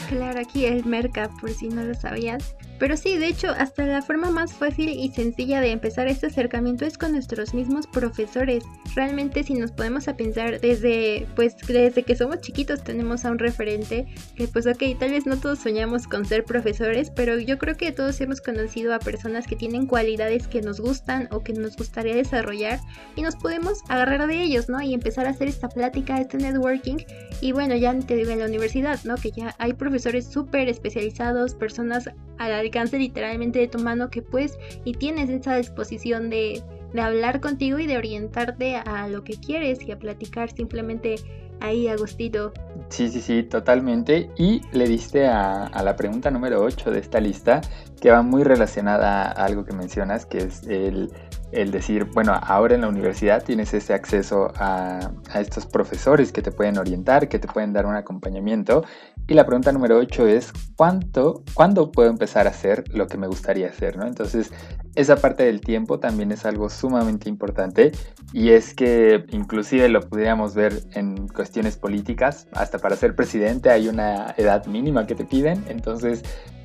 Claro, 0.09 0.39
aquí 0.39 0.65
el 0.65 0.85
Merca, 0.85 1.29
por 1.39 1.51
si 1.51 1.69
no 1.69 1.83
lo 1.83 1.93
sabías. 1.93 2.55
Pero 2.79 2.97
sí, 2.97 3.17
de 3.17 3.27
hecho, 3.27 3.51
hasta 3.51 3.85
la 3.85 4.01
forma 4.01 4.31
más 4.31 4.53
fácil 4.53 4.89
y 4.89 5.11
sencilla 5.11 5.61
de 5.61 5.71
empezar 5.71 6.07
este 6.07 6.27
acercamiento 6.27 6.85
es 6.85 6.97
con 6.97 7.11
nuestros 7.11 7.53
mismos 7.53 7.85
profesores. 7.85 8.63
Realmente 8.95 9.43
si 9.43 9.53
nos 9.53 9.71
podemos 9.71 10.07
a 10.07 10.15
pensar 10.15 10.59
desde, 10.61 11.27
pues, 11.35 11.55
desde 11.67 12.03
que 12.03 12.15
somos 12.15 12.39
chiquitos 12.39 12.83
tenemos 12.83 13.25
a 13.25 13.31
un 13.31 13.39
referente 13.39 14.07
que 14.35 14.47
pues 14.47 14.65
ok, 14.65 14.83
tal 14.99 15.11
vez 15.11 15.25
no 15.25 15.37
todos 15.37 15.59
soñamos 15.59 16.07
con 16.07 16.25
ser 16.25 16.45
profesores, 16.45 17.11
pero 17.11 17.37
yo 17.37 17.57
creo 17.57 17.75
que 17.75 17.91
todos 17.91 18.19
hemos 18.21 18.41
conocido 18.41 18.93
a 18.93 18.99
personas 19.09 19.47
que 19.47 19.55
tienen 19.55 19.87
cualidades 19.87 20.47
que 20.47 20.61
nos 20.61 20.79
gustan 20.79 21.27
o 21.31 21.41
que 21.41 21.51
nos 21.51 21.75
gustaría 21.75 22.15
desarrollar 22.15 22.79
y 23.15 23.23
nos 23.23 23.35
podemos 23.35 23.79
agarrar 23.89 24.27
de 24.27 24.43
ellos, 24.43 24.69
¿no? 24.69 24.79
Y 24.83 24.93
empezar 24.93 25.25
a 25.25 25.31
hacer 25.31 25.47
esta 25.47 25.67
plática, 25.67 26.21
este 26.21 26.37
networking 26.37 26.97
y 27.41 27.51
bueno, 27.51 27.75
ya 27.75 27.97
te 27.97 28.15
digo 28.15 28.29
en 28.29 28.37
la 28.37 28.45
universidad, 28.45 28.99
¿no? 29.05 29.15
Que 29.15 29.31
ya 29.31 29.55
hay 29.57 29.73
profesores 29.73 30.27
súper 30.27 30.69
especializados, 30.69 31.55
personas 31.55 32.07
al 32.37 32.51
alcance 32.51 32.99
literalmente 32.99 33.57
de 33.57 33.67
tu 33.67 33.79
mano 33.79 34.11
que 34.11 34.21
pues 34.21 34.59
y 34.85 34.93
tienes 34.93 35.31
esa 35.31 35.55
disposición 35.55 36.29
de, 36.29 36.61
de 36.93 37.01
hablar 37.01 37.39
contigo 37.39 37.79
y 37.79 37.87
de 37.87 37.97
orientarte 37.97 38.75
a 38.75 39.07
lo 39.07 39.23
que 39.23 39.39
quieres 39.39 39.81
y 39.81 39.91
a 39.91 39.97
platicar 39.97 40.51
simplemente 40.51 41.15
ahí 41.61 41.87
Agustito. 41.87 42.53
Sí, 42.89 43.09
sí, 43.09 43.21
sí, 43.21 43.43
totalmente. 43.43 44.29
Y 44.37 44.61
le 44.71 44.87
diste 44.87 45.27
a, 45.27 45.65
a, 45.65 45.83
la 45.83 45.95
pregunta 45.95 46.31
número 46.31 46.61
8 46.61 46.91
de 46.91 46.99
esta 46.99 47.19
lista, 47.19 47.61
que 48.01 48.11
va 48.11 48.21
muy 48.21 48.43
relacionada 48.43 49.23
a 49.23 49.45
algo 49.45 49.65
que 49.65 49.73
mencionas, 49.73 50.25
que 50.25 50.39
es 50.39 50.63
el 50.63 51.11
el 51.51 51.71
decir, 51.71 52.05
bueno, 52.05 52.33
ahora 52.43 52.75
en 52.75 52.81
la 52.81 52.87
universidad 52.87 53.43
tienes 53.43 53.73
ese 53.73 53.93
acceso 53.93 54.51
a, 54.55 55.11
estos 55.35 55.65
profesores 55.65 56.31
que 56.31 56.41
te 56.41 56.51
pueden 56.51 56.77
orientar, 56.77 57.27
que 57.27 57.39
te 57.39 57.47
pueden 57.47 57.73
dar 57.73 57.85
un 57.85 57.95
acompañamiento. 57.95 58.83
Y 59.27 59.33
la 59.33 59.45
pregunta 59.45 59.71
número 59.71 59.97
8 59.97 60.27
es, 60.27 60.53
¿cuánto, 60.75 61.43
¿cuándo 61.53 61.91
puedo 61.91 62.09
empezar 62.09 62.47
a 62.47 62.51
hacer 62.51 62.83
lo 62.93 63.07
que 63.07 63.17
me 63.17 63.27
gustaría 63.27 63.67
hacer? 63.67 63.97
¿no? 63.97 64.05
Entonces, 64.05 64.51
esa 64.95 65.15
parte 65.15 65.43
del 65.43 65.61
tiempo 65.61 65.99
también 65.99 66.31
es 66.31 66.45
algo 66.45 66.69
sumamente 66.69 67.29
importante 67.29 67.91
y 68.33 68.49
es 68.49 68.73
que 68.73 69.25
inclusive 69.29 69.87
lo 69.89 70.01
podríamos 70.01 70.55
ver 70.55 70.83
en 70.93 71.18
cuestiones 71.31 71.77
políticas, 71.77 72.47
hasta 72.53 72.79
para 72.79 72.95
ser 72.95 73.15
presidente 73.15 73.69
hay 73.69 73.87
una 73.87 74.33
edad 74.37 74.65
mínima 74.65 75.07
que 75.07 75.15
te 75.15 75.25
piden, 75.25 75.63
entonces 75.69 76.23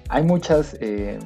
hay 0.09 0.23
muchas... 0.23 0.77
Eh, 0.81 1.19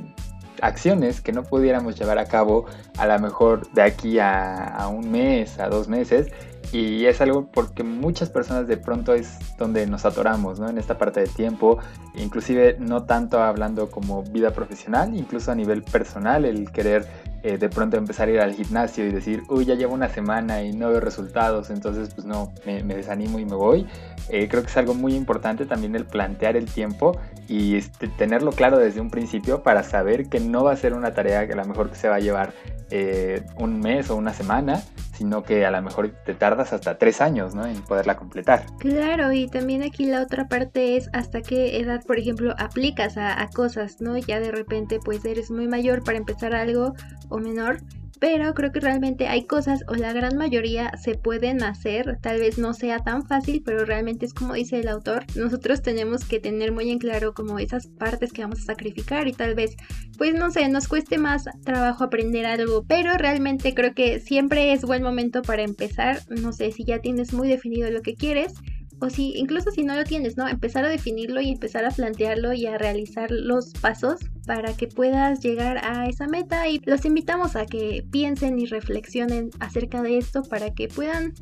acciones 0.62 1.20
que 1.20 1.32
no 1.32 1.42
pudiéramos 1.44 1.98
llevar 1.98 2.18
a 2.18 2.24
cabo 2.26 2.66
a 2.96 3.06
lo 3.06 3.18
mejor 3.18 3.70
de 3.72 3.82
aquí 3.82 4.18
a, 4.18 4.88
un 4.90 5.10
mes, 5.10 5.58
a 5.58 5.68
dos 5.68 5.88
meses. 5.88 6.28
Y 6.70 7.06
es 7.06 7.22
algo 7.22 7.46
porque 7.50 7.82
muchas 7.82 8.28
personas 8.28 8.68
de 8.68 8.76
pronto 8.76 9.14
es 9.14 9.38
donde 9.56 9.86
nos 9.86 10.04
atoramos, 10.04 10.60
¿no? 10.60 10.68
En 10.68 10.76
esta 10.76 10.98
parte 10.98 11.20
de 11.20 11.26
tiempo, 11.26 11.78
inclusive 12.14 12.76
no 12.78 13.04
tanto 13.04 13.42
hablando 13.42 13.90
como 13.90 14.22
vida 14.22 14.50
profesional, 14.50 15.16
incluso 15.16 15.50
a 15.50 15.54
nivel 15.54 15.82
personal, 15.82 16.44
el 16.44 16.70
querer 16.70 17.06
eh, 17.42 17.56
de 17.56 17.68
pronto 17.68 17.96
empezar 17.96 18.28
a 18.28 18.32
ir 18.32 18.40
al 18.40 18.54
gimnasio 18.54 19.06
y 19.06 19.12
decir, 19.12 19.42
uy, 19.48 19.64
ya 19.64 19.74
llevo 19.74 19.94
una 19.94 20.08
semana 20.08 20.62
y 20.62 20.72
no 20.72 20.88
veo 20.88 21.00
resultados, 21.00 21.70
entonces 21.70 22.12
pues 22.14 22.26
no, 22.26 22.52
me, 22.66 22.82
desanimo 22.82 23.38
y 23.38 23.44
me 23.44 23.54
voy. 23.54 23.86
Eh, 24.28 24.48
creo 24.48 24.62
que 24.62 24.68
es 24.68 24.76
algo 24.76 24.94
muy 24.94 25.14
importante 25.14 25.64
también 25.64 25.94
el 25.94 26.04
plantear 26.04 26.56
el 26.56 26.66
tiempo 26.66 27.16
y 27.46 27.76
este, 27.76 28.08
tenerlo 28.08 28.50
claro 28.52 28.78
desde 28.78 29.00
un 29.00 29.10
principio 29.10 29.62
para 29.62 29.82
saber 29.84 30.28
que 30.28 30.40
no 30.40 30.64
va 30.64 30.72
a 30.72 30.76
ser 30.76 30.94
una 30.94 31.14
tarea 31.14 31.46
que 31.46 31.52
a 31.52 31.56
lo 31.56 31.64
mejor 31.64 31.90
que 31.90 31.96
se 31.96 32.08
va 32.08 32.16
a 32.16 32.20
llevar 32.20 32.52
eh, 32.90 33.42
un 33.56 33.80
mes 33.80 34.10
o 34.10 34.16
una 34.16 34.32
semana, 34.32 34.82
sino 35.18 35.42
que 35.42 35.66
a 35.66 35.70
lo 35.72 35.82
mejor 35.82 36.14
te 36.24 36.32
tardas 36.34 36.72
hasta 36.72 36.96
tres 36.96 37.20
años 37.20 37.54
¿no? 37.56 37.66
en 37.66 37.82
poderla 37.82 38.16
completar. 38.16 38.64
Claro, 38.78 39.32
y 39.32 39.48
también 39.48 39.82
aquí 39.82 40.06
la 40.06 40.22
otra 40.22 40.46
parte 40.46 40.96
es 40.96 41.10
hasta 41.12 41.42
qué 41.42 41.80
edad, 41.80 42.04
por 42.04 42.18
ejemplo, 42.18 42.54
aplicas 42.56 43.16
a, 43.16 43.42
a 43.42 43.48
cosas, 43.48 44.00
¿no? 44.00 44.16
Ya 44.16 44.38
de 44.38 44.52
repente 44.52 45.00
pues 45.04 45.24
eres 45.24 45.50
muy 45.50 45.66
mayor 45.66 46.04
para 46.04 46.18
empezar 46.18 46.54
algo 46.54 46.94
o 47.30 47.38
menor, 47.38 47.80
pero 48.18 48.54
creo 48.54 48.72
que 48.72 48.80
realmente 48.80 49.28
hay 49.28 49.44
cosas 49.46 49.84
o 49.88 49.94
la 49.94 50.12
gran 50.12 50.36
mayoría 50.36 50.90
se 50.96 51.14
pueden 51.14 51.62
hacer, 51.62 52.18
tal 52.20 52.40
vez 52.40 52.58
no 52.58 52.74
sea 52.74 52.98
tan 53.00 53.26
fácil, 53.26 53.62
pero 53.64 53.84
realmente 53.84 54.26
es 54.26 54.34
como 54.34 54.54
dice 54.54 54.80
el 54.80 54.88
autor, 54.88 55.24
nosotros 55.36 55.82
tenemos 55.82 56.24
que 56.24 56.40
tener 56.40 56.72
muy 56.72 56.90
en 56.90 56.98
claro 56.98 57.34
como 57.34 57.58
esas 57.58 57.86
partes 57.86 58.32
que 58.32 58.42
vamos 58.42 58.60
a 58.60 58.64
sacrificar 58.64 59.28
y 59.28 59.32
tal 59.32 59.54
vez, 59.54 59.76
pues 60.16 60.34
no 60.34 60.50
sé, 60.50 60.68
nos 60.68 60.88
cueste 60.88 61.18
más 61.18 61.44
trabajo 61.64 62.04
aprender 62.04 62.46
algo, 62.46 62.84
pero 62.86 63.12
realmente 63.16 63.74
creo 63.74 63.94
que 63.94 64.20
siempre 64.20 64.72
es 64.72 64.82
buen 64.82 65.02
momento 65.08 65.42
para 65.42 65.62
empezar, 65.62 66.22
no 66.28 66.52
sé 66.52 66.72
si 66.72 66.84
ya 66.84 67.00
tienes 67.00 67.32
muy 67.32 67.48
definido 67.48 67.90
lo 67.90 68.02
que 68.02 68.14
quieres, 68.14 68.54
o 69.00 69.10
si 69.10 69.32
incluso 69.36 69.70
si 69.70 69.84
no 69.84 69.94
lo 69.94 70.04
tienes, 70.04 70.36
¿no? 70.36 70.48
Empezar 70.48 70.84
a 70.84 70.88
definirlo 70.88 71.40
y 71.40 71.50
empezar 71.50 71.84
a 71.84 71.90
plantearlo 71.90 72.52
y 72.52 72.66
a 72.66 72.78
realizar 72.78 73.30
los 73.30 73.72
pasos 73.74 74.20
para 74.46 74.76
que 74.76 74.88
puedas 74.88 75.40
llegar 75.40 75.78
a 75.84 76.08
esa 76.08 76.26
meta 76.26 76.68
y 76.68 76.80
los 76.84 77.04
invitamos 77.04 77.54
a 77.54 77.66
que 77.66 78.04
piensen 78.10 78.58
y 78.58 78.66
reflexionen 78.66 79.50
acerca 79.60 80.02
de 80.02 80.18
esto 80.18 80.42
para 80.42 80.74
que 80.74 80.88
puedan 80.88 81.34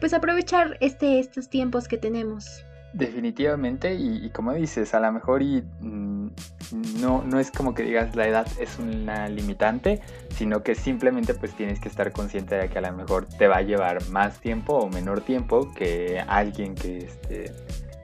pues 0.00 0.12
aprovechar 0.12 0.76
este, 0.80 1.18
estos 1.18 1.48
tiempos 1.48 1.88
que 1.88 1.98
tenemos. 1.98 2.64
Definitivamente, 2.92 3.94
y, 3.94 4.30
como 4.30 4.54
dices, 4.54 4.94
a 4.94 5.00
lo 5.00 5.12
mejor 5.12 5.42
y 5.42 5.62
mm, 5.80 6.30
no, 7.00 7.22
no 7.22 7.38
es 7.38 7.50
como 7.50 7.74
que 7.74 7.82
digas 7.82 8.16
la 8.16 8.26
edad 8.26 8.46
es 8.58 8.78
una 8.78 9.28
limitante, 9.28 10.00
sino 10.30 10.62
que 10.62 10.74
simplemente 10.74 11.34
pues 11.34 11.52
tienes 11.54 11.80
que 11.80 11.88
estar 11.88 12.12
consciente 12.12 12.54
de 12.54 12.68
que 12.70 12.78
a 12.78 12.80
lo 12.80 12.92
mejor 12.92 13.26
te 13.26 13.46
va 13.46 13.58
a 13.58 13.62
llevar 13.62 14.08
más 14.08 14.40
tiempo 14.40 14.74
o 14.78 14.88
menor 14.88 15.20
tiempo 15.20 15.72
que 15.74 16.24
alguien 16.26 16.74
que, 16.74 16.98
este, 16.98 17.52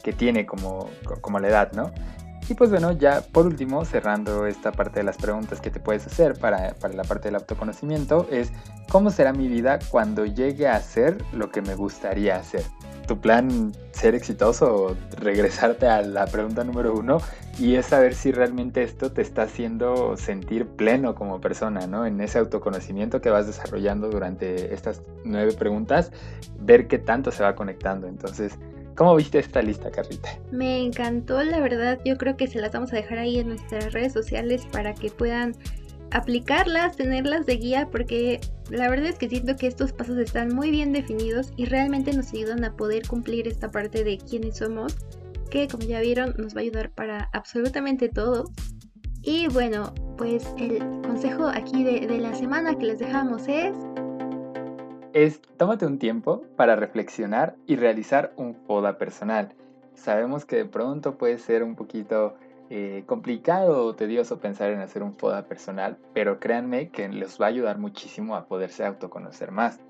que 0.02 0.12
tiene 0.12 0.44
como, 0.44 0.90
como 1.22 1.40
la 1.40 1.48
edad, 1.48 1.72
¿no? 1.72 1.90
Y 2.46 2.52
pues 2.52 2.68
bueno, 2.68 2.92
ya 2.92 3.22
por 3.22 3.46
último, 3.46 3.86
cerrando 3.86 4.46
esta 4.46 4.70
parte 4.70 5.00
de 5.00 5.04
las 5.04 5.16
preguntas 5.16 5.62
que 5.62 5.70
te 5.70 5.80
puedes 5.80 6.06
hacer 6.06 6.38
para, 6.38 6.74
para, 6.74 6.92
la 6.92 7.04
parte 7.04 7.28
del 7.28 7.36
autoconocimiento, 7.36 8.28
es 8.30 8.52
¿cómo 8.90 9.10
será 9.10 9.32
mi 9.32 9.48
vida 9.48 9.78
cuando 9.90 10.26
llegue 10.26 10.68
a 10.68 10.76
hacer 10.76 11.24
lo 11.32 11.50
que 11.50 11.62
me 11.62 11.74
gustaría 11.74 12.36
hacer? 12.36 12.64
Tu 13.06 13.20
plan 13.20 13.72
ser 13.92 14.14
exitoso 14.14 14.96
regresarte 15.18 15.86
a 15.86 16.02
la 16.02 16.26
pregunta 16.26 16.64
número 16.64 16.94
uno 16.94 17.18
y 17.58 17.76
es 17.76 17.86
saber 17.86 18.14
si 18.14 18.32
realmente 18.32 18.82
esto 18.82 19.12
te 19.12 19.22
está 19.22 19.42
haciendo 19.42 20.16
sentir 20.16 20.66
pleno 20.66 21.14
como 21.14 21.40
persona, 21.40 21.86
¿no? 21.86 22.06
En 22.06 22.20
ese 22.20 22.38
autoconocimiento 22.38 23.20
que 23.20 23.30
vas 23.30 23.46
desarrollando 23.46 24.08
durante 24.10 24.74
estas 24.74 25.02
nueve 25.24 25.52
preguntas, 25.52 26.10
ver 26.58 26.88
qué 26.88 26.98
tanto 26.98 27.30
se 27.30 27.42
va 27.42 27.54
conectando. 27.54 28.08
Entonces, 28.08 28.58
¿cómo 28.96 29.14
viste 29.14 29.38
esta 29.38 29.62
lista, 29.62 29.90
Carrita? 29.90 30.30
Me 30.50 30.82
encantó, 30.82 31.42
la 31.42 31.60
verdad. 31.60 32.00
Yo 32.04 32.16
creo 32.16 32.36
que 32.36 32.48
se 32.48 32.60
las 32.60 32.72
vamos 32.72 32.92
a 32.92 32.96
dejar 32.96 33.18
ahí 33.18 33.38
en 33.38 33.48
nuestras 33.48 33.92
redes 33.92 34.12
sociales 34.12 34.66
para 34.72 34.94
que 34.94 35.10
puedan 35.10 35.54
aplicarlas, 36.10 36.96
tenerlas 36.96 37.46
de 37.46 37.56
guía, 37.56 37.88
porque 37.90 38.40
la 38.70 38.88
verdad 38.88 39.06
es 39.06 39.18
que 39.18 39.28
siento 39.28 39.56
que 39.56 39.66
estos 39.66 39.92
pasos 39.92 40.18
están 40.18 40.54
muy 40.54 40.70
bien 40.70 40.92
definidos 40.92 41.52
y 41.56 41.66
realmente 41.66 42.12
nos 42.12 42.32
ayudan 42.32 42.64
a 42.64 42.76
poder 42.76 43.06
cumplir 43.06 43.48
esta 43.48 43.70
parte 43.70 44.04
de 44.04 44.18
quiénes 44.18 44.58
somos, 44.58 44.96
que 45.50 45.68
como 45.68 45.84
ya 45.84 46.00
vieron 46.00 46.34
nos 46.38 46.54
va 46.54 46.60
a 46.60 46.62
ayudar 46.62 46.90
para 46.90 47.28
absolutamente 47.32 48.08
todo. 48.08 48.44
Y 49.22 49.48
bueno, 49.48 49.92
pues 50.18 50.46
el 50.58 50.78
consejo 51.02 51.46
aquí 51.46 51.82
de, 51.82 52.06
de 52.06 52.18
la 52.18 52.34
semana 52.34 52.76
que 52.76 52.86
les 52.86 52.98
dejamos 52.98 53.48
es... 53.48 53.74
Es 55.14 55.40
tómate 55.56 55.86
un 55.86 55.98
tiempo 55.98 56.42
para 56.56 56.76
reflexionar 56.76 57.56
y 57.66 57.76
realizar 57.76 58.32
un 58.36 58.54
FODA 58.54 58.98
personal. 58.98 59.54
Sabemos 59.94 60.44
que 60.44 60.56
de 60.56 60.64
pronto 60.64 61.16
puede 61.16 61.38
ser 61.38 61.62
un 61.62 61.76
poquito 61.76 62.36
eh, 62.70 63.04
complicado 63.06 63.86
o 63.86 63.94
tedioso 63.94 64.40
pensar 64.40 64.70
en 64.70 64.80
hacer 64.80 65.02
un 65.02 65.14
FODA 65.14 65.46
personal, 65.46 65.98
pero 66.14 66.40
créanme 66.40 66.88
que 66.88 67.08
les 67.08 67.40
va 67.40 67.46
a 67.46 67.48
ayudar 67.50 67.78
muchísimo 67.78 68.36
a 68.36 68.46
poderse 68.46 68.84
autoconocer 68.84 69.50
más. 69.50 69.80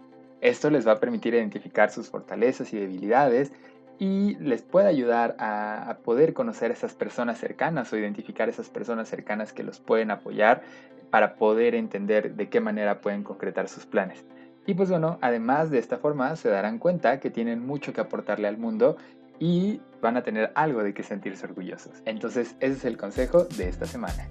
Esto 0.40 0.70
les 0.70 0.86
va 0.86 0.92
a 0.92 1.00
permitir 1.00 1.34
identificar 1.34 1.90
sus 1.90 2.10
fortalezas 2.10 2.72
y 2.72 2.78
debilidades 2.78 3.52
y 3.98 4.34
les 4.36 4.62
puede 4.62 4.88
ayudar 4.88 5.36
a, 5.38 5.98
poder 6.04 6.34
conocer 6.34 6.70
a 6.70 6.74
esas 6.74 6.94
personas 6.94 7.38
cercanas 7.38 7.92
o 7.92 7.96
identificar 7.96 8.48
esas 8.48 8.68
personas 8.68 9.08
cercanas 9.08 9.52
que 9.52 9.62
los 9.62 9.80
pueden 9.80 10.10
apoyar 10.10 10.62
para 11.10 11.36
poder 11.36 11.74
entender 11.74 12.34
de 12.34 12.48
qué 12.48 12.60
manera 12.60 13.00
pueden 13.00 13.22
concretar 13.22 13.68
sus 13.68 13.86
planes. 13.86 14.24
Y 14.66 14.74
pues 14.74 14.90
bueno, 14.90 15.18
además 15.20 15.70
de 15.70 15.78
esta 15.78 15.98
forma 15.98 16.34
se 16.36 16.48
darán 16.48 16.78
cuenta 16.78 17.20
que 17.20 17.30
tienen 17.30 17.64
mucho 17.64 17.92
que 17.92 18.00
aportarle 18.00 18.48
al 18.48 18.58
mundo 18.58 18.96
y 19.38 19.80
van 20.00 20.16
a 20.16 20.22
tener 20.22 20.52
algo 20.54 20.82
de 20.82 20.94
que 20.94 21.02
sentirse 21.02 21.46
orgullosos. 21.46 22.02
Entonces 22.04 22.56
ese 22.60 22.74
es 22.74 22.84
el 22.84 22.96
consejo 22.96 23.44
de 23.44 23.68
esta 23.68 23.86
semana. 23.86 24.26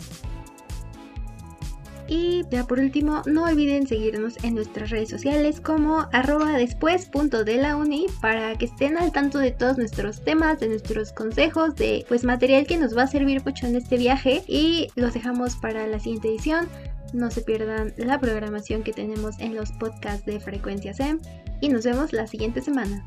Y 2.08 2.44
ya 2.52 2.66
por 2.66 2.80
último, 2.80 3.22
no 3.26 3.46
olviden 3.46 3.88
seguirnos 3.88 4.44
en 4.44 4.56
nuestras 4.56 4.90
redes 4.90 5.10
sociales 5.10 5.62
como 5.62 6.08
arroba 6.12 6.52
después 6.58 7.10
de 7.46 7.58
la 7.58 7.78
uni 7.78 8.08
para 8.22 8.56
que 8.56 8.66
estén 8.66 8.98
al 8.98 9.12
tanto 9.12 9.40
de 9.40 9.52
todos 9.52 9.78
nuestros 9.78 10.24
temas, 10.24 10.60
de 10.60 10.68
nuestros 10.68 11.14
consejos, 11.14 11.76
de 11.76 12.06
pues 12.08 12.24
material 12.24 12.68
que 12.68 12.78
nos 12.78 12.96
va 12.96 13.04
a 13.04 13.08
servir 13.08 13.42
mucho 13.46 13.68
en 13.68 13.78
este 13.78 13.98
viaje 13.98 14.44
y 14.48 14.90
los 14.96 15.14
dejamos 15.14 15.56
para 15.56 15.88
la 15.88 16.00
siguiente 16.00 16.28
edición. 16.28 16.68
No 17.14 17.32
se 17.32 17.42
pierdan 17.42 17.94
la 17.98 18.20
programación 18.20 18.84
que 18.84 18.92
tenemos 18.92 19.40
en 19.40 19.56
los 19.56 19.72
podcasts 19.74 20.26
de 20.26 20.40
Frecuencia 20.40 20.94
SEM 20.94 21.20
y 21.62 21.70
nos 21.70 21.86
vemos 21.86 22.12
la 22.12 22.28
siguiente 22.28 22.62
semana. 22.62 23.06